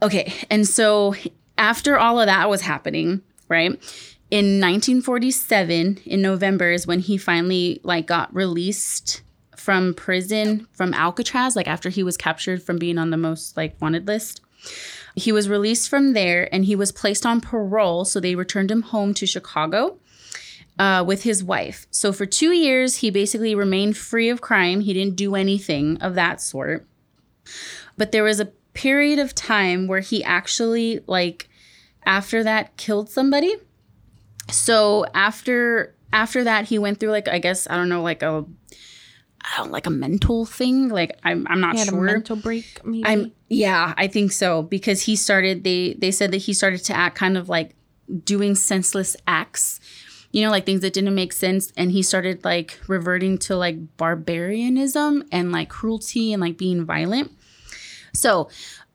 [0.03, 1.15] Okay, and so
[1.59, 3.71] after all of that was happening, right?
[4.31, 9.23] In 1947, in November is when he finally like got released
[9.57, 13.77] from prison from Alcatraz like after he was captured from being on the most like
[13.81, 14.41] wanted list.
[15.15, 18.05] He was released from there and he was placed on parole.
[18.05, 19.99] So they returned him home to Chicago
[20.79, 21.87] uh, with his wife.
[21.91, 24.81] So for two years, he basically remained free of crime.
[24.81, 26.87] He didn't do anything of that sort.
[28.03, 31.49] But there was a period of time where he actually, like,
[32.05, 33.55] after that, killed somebody.
[34.51, 38.45] So after after that, he went through like I guess I don't know like a
[39.41, 40.89] I don't like a mental thing.
[40.89, 41.97] Like I'm I'm not sure.
[41.97, 42.85] a mental break.
[42.85, 43.07] Maybe.
[43.07, 46.93] I'm yeah, I think so because he started they they said that he started to
[46.93, 47.77] act kind of like
[48.25, 49.79] doing senseless acts.
[50.33, 53.97] You know, like things that didn't make sense and he started like reverting to like
[53.97, 57.31] barbarianism and like cruelty and like being violent.
[58.13, 58.49] So,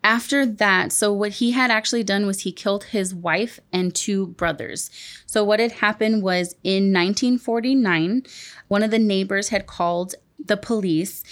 [0.03, 4.27] after that, so what he had actually done was he killed his wife and two
[4.27, 4.89] brothers.
[5.25, 8.23] So, what had happened was in 1949,
[8.67, 11.23] one of the neighbors had called the police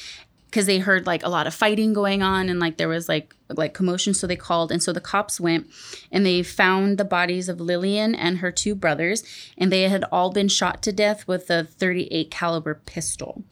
[0.56, 3.36] because they heard like a lot of fighting going on and like there was like
[3.50, 5.68] like commotion so they called and so the cops went
[6.14, 9.22] and they found the bodies of Lillian and her two brothers
[9.58, 13.44] and they had all been shot to death with a 38 caliber pistol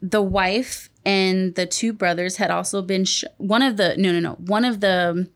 [0.00, 4.18] the wife and the two brothers had also been sh- one of the no no
[4.18, 5.30] no one of the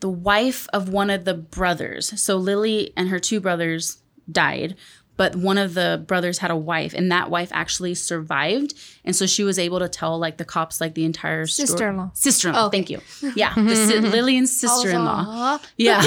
[0.00, 2.18] the wife of one of the brothers.
[2.20, 3.98] So lily and her two brothers
[4.30, 4.76] died
[5.16, 9.26] but one of the brothers had a wife and that wife actually survived and so
[9.26, 11.66] she was able to tell like the cops like the entire story.
[11.66, 12.10] Sister-in-law.
[12.14, 12.76] sister-in-law Okay.
[12.78, 13.00] thank you
[13.34, 16.00] yeah the si- lillian's sister-in-law yeah.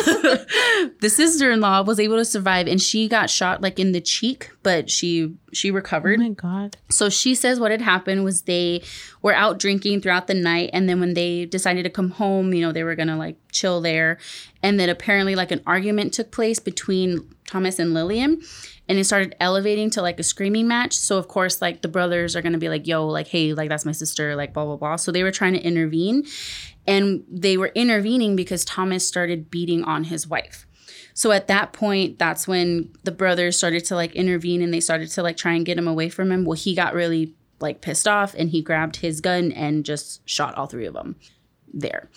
[0.99, 4.89] the sister-in-law was able to survive and she got shot like in the cheek, but
[4.89, 6.29] she she recovered oh recovered.
[6.29, 6.29] my
[6.63, 6.77] god.
[6.89, 8.83] So she says what had happened was they
[9.21, 12.61] were out drinking throughout the night and then when they decided to come home, you
[12.61, 14.17] know, they were going to like chill there
[14.61, 18.41] and then apparently like an argument took place between Thomas and Lillian
[18.87, 20.97] and it started elevating to like a screaming match.
[20.97, 23.85] So of course like the brothers are to be like, "Yo, like hey, like that's
[23.85, 26.25] my sister, like blah blah blah." So they were trying to intervene
[26.87, 30.65] and they were intervening because Thomas started beating on his wife.
[31.13, 35.09] So at that point, that's when the brothers started to like intervene and they started
[35.11, 36.45] to like try and get him away from him.
[36.45, 40.55] Well, he got really like pissed off and he grabbed his gun and just shot
[40.55, 41.15] all three of them
[41.73, 42.09] there.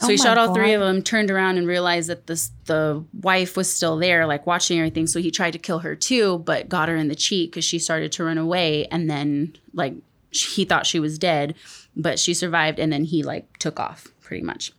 [0.00, 3.04] So Oh he shot all three of them, turned around and realized that this the
[3.12, 5.06] wife was still there, like watching everything.
[5.06, 7.78] So he tried to kill her too, but got her in the cheek because she
[7.78, 8.86] started to run away.
[8.86, 9.94] And then like
[10.30, 11.54] he thought she was dead,
[11.94, 12.78] but she survived.
[12.78, 14.72] And then he like took off pretty much.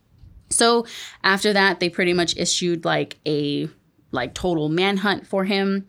[0.50, 0.86] So
[1.22, 3.68] after that, they pretty much issued like a
[4.10, 5.86] like total manhunt for him,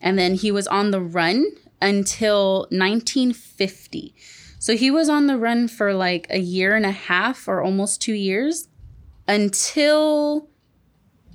[0.00, 1.44] and then he was on the run
[1.82, 4.14] until 1950.
[4.60, 8.00] So he was on the run for like a year and a half or almost
[8.00, 8.68] two years
[9.28, 10.48] until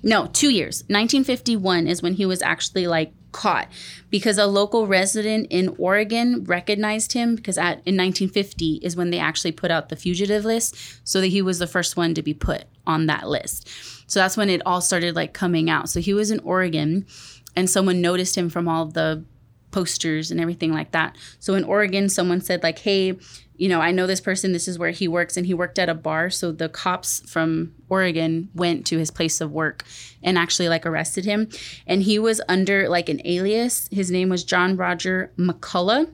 [0.04, 0.82] no, two years.
[0.88, 3.68] 1951 is when he was actually like caught
[4.10, 9.20] because a local resident in Oregon recognized him because at in 1950 is when they
[9.20, 12.34] actually put out the fugitive list so that he was the first one to be
[12.34, 13.70] put on that list.
[14.08, 15.89] So that's when it all started like coming out.
[15.89, 17.06] So he was in Oregon
[17.56, 19.24] and someone noticed him from all the
[19.72, 21.16] posters and everything like that.
[21.39, 23.18] So in Oregon someone said like, "Hey,
[23.62, 25.88] you know, I know this person, this is where he works, and he worked at
[25.88, 26.32] a bar.
[26.32, 29.86] So the cops from Oregon went to his place of work
[30.24, 31.47] and actually like arrested him.
[31.86, 33.88] And he was under like an alias.
[33.91, 36.09] His name was John Roger McCullough.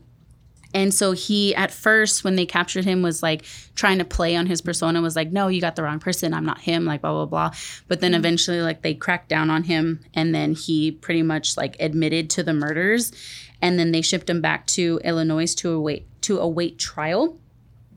[0.73, 3.45] And so he, at first, when they captured him, was like
[3.75, 6.33] trying to play on his persona, was like, no, you got the wrong person.
[6.33, 7.51] I'm not him, like, blah, blah, blah.
[7.87, 8.19] But then mm-hmm.
[8.19, 10.01] eventually, like, they cracked down on him.
[10.13, 13.13] And then he pretty much like admitted to the murders.
[13.61, 17.37] And then they shipped him back to Illinois to await, to await trial.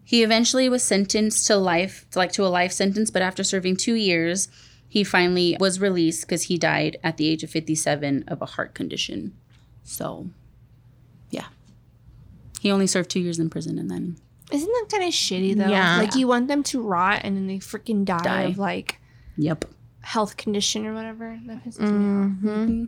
[0.05, 3.95] He eventually was sentenced to life, like to a life sentence, but after serving two
[3.95, 4.49] years,
[4.89, 8.75] he finally was released because he died at the age of 57 of a heart
[8.75, 9.35] condition.
[9.85, 10.31] So,
[11.31, 11.47] yeah.
[12.61, 14.17] He only served two years in prison and then
[14.53, 15.69] Isn't that kind of shitty though?
[15.69, 15.99] Yeah.
[15.99, 18.43] Like you want them to rot and then they freaking die, Die.
[18.43, 19.01] of like
[19.37, 19.65] Yep.
[20.03, 21.39] Health condition or whatever.
[21.47, 22.57] That pisses me off.
[22.57, 22.85] Mm-hmm.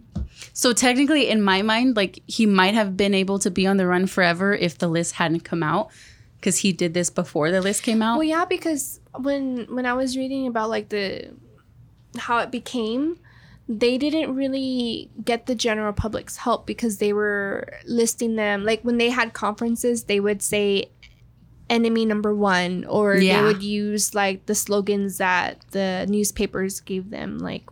[0.52, 3.86] So technically in my mind like he might have been able to be on the
[3.86, 5.90] run forever if the list hadn't come out
[6.40, 8.18] cuz he did this before the list came out.
[8.18, 11.30] Well, yeah, because when when I was reading about like the
[12.18, 13.18] how it became,
[13.68, 18.98] they didn't really get the general public's help because they were listing them like when
[18.98, 20.90] they had conferences, they would say
[21.72, 23.40] enemy number one, or Yeah.
[23.40, 27.64] they would use like the slogans that the newspapers gave them, like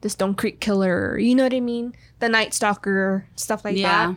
[0.00, 1.94] the Stone Creek Killer, you know what I mean?
[2.20, 4.06] The Night Stalker, stuff like yeah.
[4.12, 4.16] that.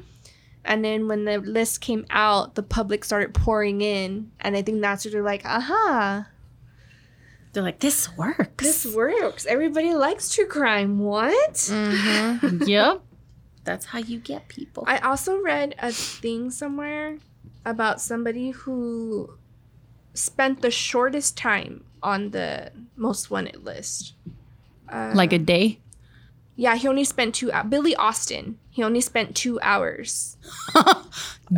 [0.64, 4.82] And then when the list came out, the public started pouring in, and I think
[4.82, 6.28] that's where they're like, aha,
[7.54, 8.64] They're like, this works.
[8.64, 9.46] this works.
[9.46, 11.00] Everybody likes true crime.
[11.00, 11.54] What?
[11.54, 12.64] Mm-hmm.
[12.68, 13.02] yep.
[13.64, 14.84] That's how you get people.
[14.88, 17.18] I also read a thing somewhere
[17.66, 19.38] about somebody who
[20.14, 24.14] spent the shortest time on the most wanted list.
[24.88, 25.80] Uh, like a day.
[26.56, 27.50] yeah, he only spent two.
[27.52, 28.60] hou- Billy Austin.
[28.70, 30.38] He only spent two hours.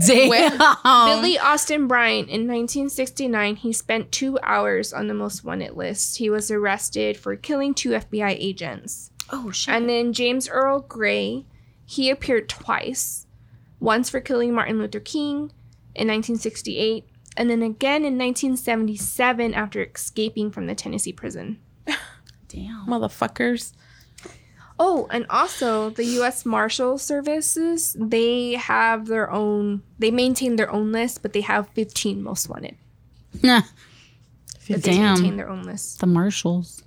[0.06, 0.58] Damn.
[1.06, 3.56] Billy Austin Bryant in 1969.
[3.58, 6.18] He spent two hours on the most wanted list.
[6.18, 9.12] He was arrested for killing two FBI agents.
[9.30, 9.74] Oh shit.
[9.74, 11.46] And then James Earl Gray,
[11.86, 13.26] he appeared twice.
[13.80, 15.52] Once for killing Martin Luther King
[15.98, 21.60] in 1968, and then again in 1977 after escaping from the Tennessee prison.
[22.48, 22.86] Damn.
[22.88, 23.74] Motherfuckers.
[24.80, 26.46] Oh, and also the U.S.
[26.46, 32.22] Marshal Services, they have their own, they maintain their own list, but they have 15
[32.22, 32.76] most wanted.
[33.42, 33.64] Nah,
[34.70, 35.16] But they Damn.
[35.16, 36.00] maintain their own list.
[36.00, 36.84] the marshals.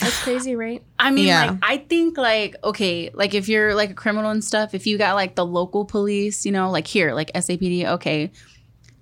[0.00, 0.82] That's crazy, right?
[0.98, 1.50] I mean, Yeah.
[1.52, 4.98] like, I think, like, okay, like, if you're like a criminal and stuff, if you
[4.98, 8.30] got like the local police, you know, like here, like SAPD, okay,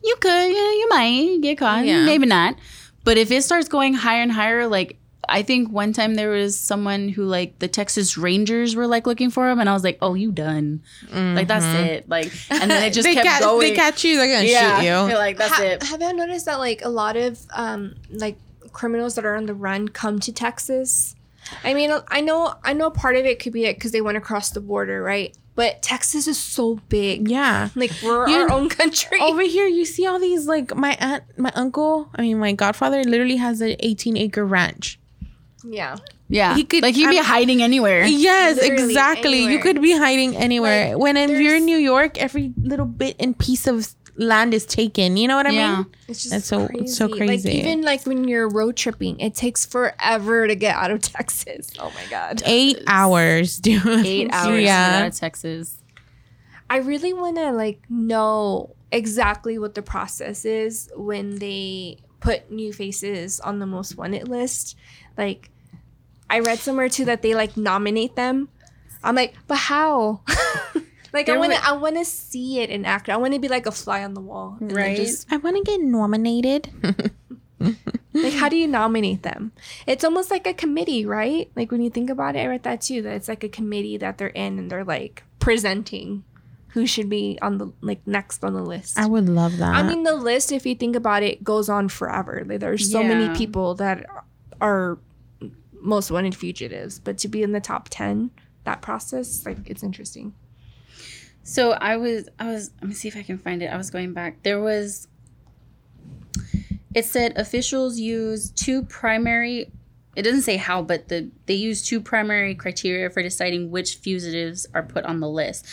[0.05, 2.05] you could, yeah, you might get caught, Yeah.
[2.05, 2.57] maybe not.
[3.05, 6.59] But if it starts going higher and higher, like, I think one time there was
[6.59, 9.97] someone who, like, the Texas Rangers were like looking for him, and I was like,
[10.03, 10.83] oh, you done.
[11.13, 12.09] Like, that's it.
[12.09, 13.61] Like, and then it just they kept catch, going.
[13.61, 14.81] They catch you, they're gonna yeah.
[14.81, 15.15] shoot You're you.
[15.27, 15.83] like, that's Ha- it.
[15.85, 18.37] Have you noticed that like a lot of um like
[18.73, 21.15] criminals that are on the run come to Texas?
[21.65, 24.17] I mean, I know I know part of it could be it because they went
[24.17, 25.37] across the border, right?
[25.55, 27.29] But Texas is so big.
[27.29, 27.69] Yeah.
[27.75, 29.19] Like we're You- our own country.
[29.21, 32.09] Over here, you see all these like my aunt, my uncle.
[32.15, 34.99] I mean, my godfather literally has an 18 acre ranch.
[35.65, 35.97] yeah.
[36.29, 36.55] Yeah.
[36.55, 38.05] He could- like, you'd be I'm- hiding anywhere.
[38.07, 39.45] Yes, Literally exactly.
[39.45, 40.95] You could be hiding anywhere.
[40.95, 44.67] Like, when if you're in New York, every little bit and piece of land is
[44.67, 45.17] taken.
[45.17, 45.77] You know what I Yeah.
[45.77, 45.87] mean?
[46.09, 46.87] It's just That's so- crazy.
[46.89, 47.49] so crazy.
[47.49, 51.71] Like even like when you're road tripping, it takes forever to get out of Texas.
[51.79, 52.43] Oh my god.
[52.45, 53.85] Eight hours, dude.
[54.07, 55.01] Eight hours to get Yeah.
[55.03, 55.77] out of Texas.
[56.69, 62.73] I really want to like know exactly what the process is when they put new
[62.73, 64.77] faces on the most wanted list.
[65.19, 65.51] Like
[66.31, 68.49] I read somewhere too that they like nominate them.
[69.05, 70.21] I'm like, but how?
[71.13, 73.09] like I want to I want to see it in act.
[73.09, 74.57] I want to be like a fly on the wall.
[74.61, 74.97] and Right.
[74.97, 76.71] just- I want to get nominated.
[78.13, 79.53] like how do you nominate them?
[79.87, 81.51] It's almost like a committee, right?
[81.55, 83.03] Like when you think about it, I read that too.
[83.03, 86.25] That it's like a committee that they're in and they're like presenting
[86.69, 88.99] who should be on the like next on the list.
[88.99, 89.75] I would love that.
[89.75, 92.43] I mean, the list, if you think about it, goes on forever.
[92.47, 93.09] Like, there's so Yeah.
[93.15, 94.07] many people that
[94.61, 94.99] are
[95.81, 98.31] most wanted fugitives, but to be in the top 10,
[98.65, 100.33] that process, like, it's interesting.
[101.45, 102.71] So I was, I was.
[102.81, 103.67] Let me see if I can find it.
[103.67, 104.43] I was going back.
[104.43, 105.09] There was.
[106.95, 109.73] It said officials use two primary.
[110.15, 114.67] It doesn't say how, but the they use two primary criteria for deciding which fugitives
[114.75, 115.67] are put on the list.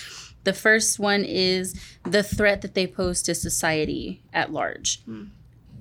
[0.45, 5.03] The first one is the threat that they pose to society at large.
[5.03, 5.25] Hmm.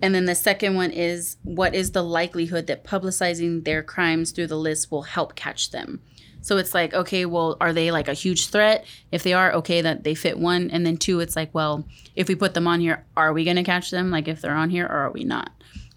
[0.00, 4.46] And then the second one is what is the likelihood that publicizing their crimes through
[4.46, 6.00] the list will help catch them?
[6.40, 8.86] So it's like, okay, well, are they like a huge threat?
[9.12, 10.70] If they are, okay, that they fit one.
[10.70, 11.86] And then two, it's like, well,
[12.16, 14.10] if we put them on here, are we going to catch them?
[14.10, 15.50] Like if they're on here or are we not?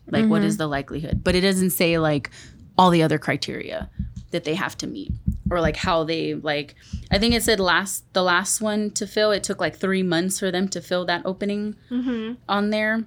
[0.07, 1.23] Like, what is the likelihood?
[1.23, 2.31] But it doesn't say like
[2.77, 3.89] all the other criteria
[4.31, 5.11] that they have to meet
[5.49, 6.73] or like how they like
[7.11, 10.39] i think it said last the last one to fill it took like three months
[10.39, 12.35] for them to fill that opening Mm-hmm.
[12.47, 13.03] on there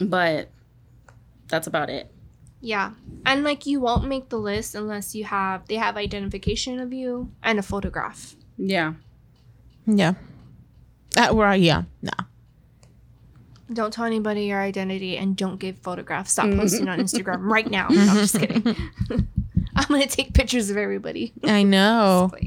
[0.00, 0.48] but
[1.48, 2.10] that's about it
[2.66, 2.92] Yeah.
[3.24, 7.30] And, like, you won't make the list unless you have, they have identification of you
[7.42, 8.34] and a photograph.
[8.58, 8.94] yeah
[9.86, 10.14] yeah.
[11.16, 11.84] Uh, well, yeah.
[12.02, 12.24] Nah.
[13.72, 16.32] Don't tell anybody your identity and don't give photographs.
[16.32, 17.88] Stop posting on Instagram right now.
[17.88, 18.64] No, I'm just kidding.
[19.76, 21.32] I'm going to take pictures of everybody.
[21.44, 22.30] I know.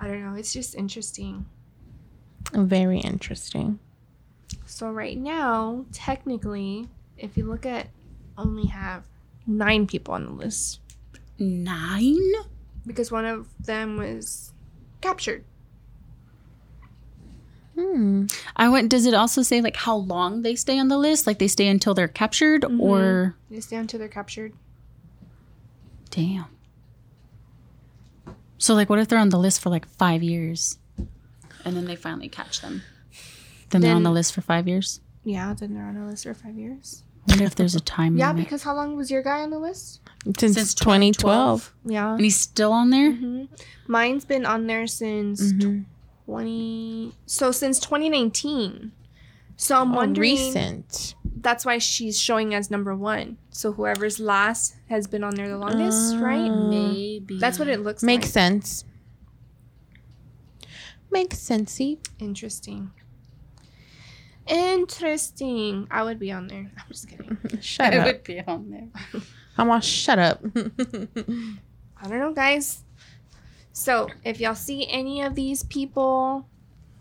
[0.00, 0.34] I don't know.
[0.34, 1.46] It's just interesting.
[2.52, 3.78] Very interesting.
[4.66, 6.88] So right now, technically,
[7.20, 7.88] if you look at
[8.38, 9.04] only have
[9.46, 10.80] nine people on the list
[11.38, 12.16] nine
[12.86, 14.52] because one of them was
[15.00, 15.44] captured.
[17.78, 18.26] Hmm.
[18.56, 21.38] i went does it also say like how long they stay on the list like
[21.38, 24.52] they stay until they're captured or They stay until they're captured.
[26.10, 26.46] damn
[28.58, 30.78] so like what if they're on the list for like five years
[31.64, 32.82] and then they finally catch them
[33.70, 35.00] Then, they're on the list for five years.
[35.24, 37.04] Yeah, then they're on a list for five years.
[37.30, 38.44] I wonder if there's a time Yeah, limit.
[38.44, 40.00] because how long was your guy on the list?
[40.38, 41.72] Since, Since 2012.
[41.84, 42.12] Yeah.
[42.14, 43.12] And he's still on there?
[43.12, 43.44] hmm
[43.86, 45.84] Mine's been on there since Mhm.
[46.26, 47.12] 20.
[47.26, 48.92] So since 2019.
[49.56, 50.32] So I'm Oh, wondering.
[50.32, 51.14] recent.
[51.36, 53.36] That's why she's showing as number one.
[53.50, 56.50] So whoever's last has been on there the longest, right?
[56.50, 57.38] Maybe.
[57.38, 58.20] That's what it looks Makes like.
[58.22, 58.84] Makes sense.
[61.10, 61.98] Makes sensey.
[62.18, 62.90] Interesting.
[64.50, 65.86] Interesting.
[65.90, 66.70] I would be on there.
[66.76, 67.38] I'm just kidding.
[67.60, 68.06] Shut It up.
[68.06, 69.22] I would be on there.
[69.58, 70.40] I'm all shut up.
[70.56, 72.82] I don't know, guys.
[73.72, 76.46] So if y'all see any of these people,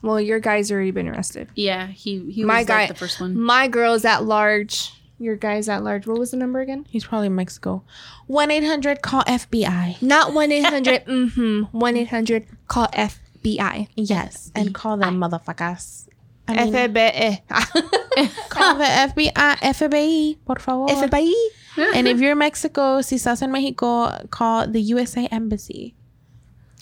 [0.02, 1.50] well, your guy's already been arrested.
[1.56, 3.40] Yeah, he he My was guy- like the first one.
[3.40, 4.94] My girl's at large.
[5.20, 6.08] Your guy's at large.
[6.08, 6.86] What was the number again?
[6.90, 7.84] He's probably in Mexico.
[8.28, 10.02] 1 800 call FBI.
[10.02, 11.06] Not 1 800.
[11.06, 11.78] mm hmm.
[11.78, 13.90] 1 800 call FBI.
[13.96, 14.52] Yes.
[14.56, 16.08] And call them motherfuckers.
[16.50, 17.42] I mean, FBI.
[18.50, 19.34] call the FBI.
[19.34, 20.88] FBI, por favor.
[20.88, 21.34] FBI.
[21.96, 25.96] And if you're in Mexico, si estás en Mexico, call the USA Embassy.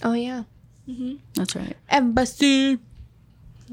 [0.03, 0.43] Oh, yeah.
[1.35, 1.75] That's right.
[1.89, 2.79] Embassy.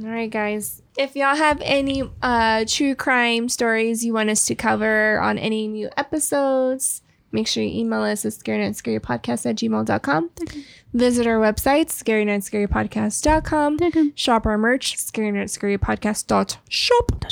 [0.02, 0.82] All right, guys.
[0.98, 5.68] If y'all have any uh, true crime stories you want us to cover on any
[5.68, 7.02] new episodes,
[7.34, 10.30] make sure you email us at scarynightscarypodcast at gmail.com.
[10.94, 14.12] Visit our website, scarynightscarypodcast.com.
[14.14, 17.24] Shop our merch, scarynightscarypodcast.shop.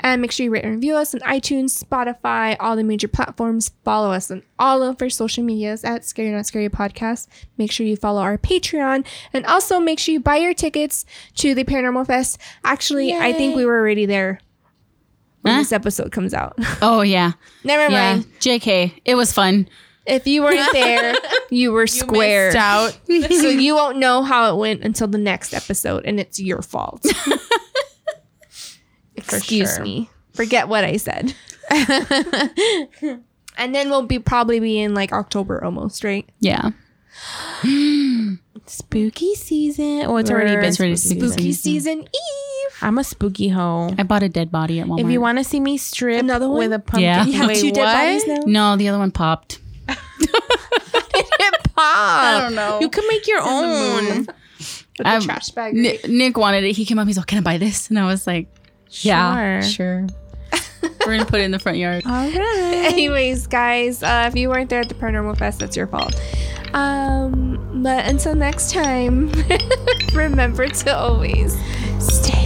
[0.00, 3.70] And make sure you rate and review us on iTunes, Spotify, all the major platforms.
[3.82, 7.28] Follow us on all of our social medias at Scary Not Scary Podcast.
[7.56, 9.06] Make sure you follow our Patreon.
[9.32, 12.38] And also make sure you buy your tickets to the Paranormal Fest.
[12.62, 14.40] Actually, I think we were already there
[15.42, 15.60] when Huh?
[15.60, 16.54] this episode comes out.
[16.82, 17.32] Oh yeah.
[17.64, 18.14] Never Yeah.
[18.14, 18.26] mind.
[18.40, 19.00] JK.
[19.04, 19.68] It was fun.
[20.06, 21.14] If you weren't there,
[21.50, 22.46] you were square.
[22.48, 22.98] Missed out.
[23.06, 27.04] so you won't know how it went until the next episode, and it's your fault.
[29.16, 29.84] Excuse sure.
[29.84, 30.08] me.
[30.34, 31.34] Forget what I said.
[33.56, 36.28] and then we'll be probably be in like October almost, right?
[36.40, 36.70] Yeah.
[38.66, 40.02] spooky season.
[40.06, 41.62] Oh, it's already been It's already spooky, Spooky season.
[41.62, 42.78] season Eve.
[42.82, 43.94] I'm a spooky hoe.
[43.98, 45.00] I bought a dead body at Walmart.
[45.00, 46.58] If you want to see me strip Another one?
[46.58, 47.24] with a pumpkin, Yeah.
[47.24, 47.94] You have Wait, two dead what?
[47.94, 48.40] bodies now.
[48.72, 49.60] No, the other one popped.
[51.18, 51.76] It didn't pop.
[51.76, 52.78] I don't know.
[52.80, 54.26] You can make your own.
[54.26, 54.26] With
[54.98, 55.72] the trash bag.
[55.74, 56.08] Ni- right?
[56.08, 56.72] Nick wanted it.
[56.76, 57.06] He came up.
[57.06, 58.48] He's like, "Can I buy this?" And I was like,
[58.90, 59.70] "Yeah, Sure.
[59.70, 60.06] sure."
[61.06, 62.04] We're gonna put it in the front yard.
[62.06, 62.90] All right.
[62.92, 66.20] Anyways, guys, uh, if you weren't there at the Paranormal Fest, that's your fault.
[66.72, 69.30] Um, but until next time,
[70.14, 71.56] remember to always
[71.98, 72.45] Stay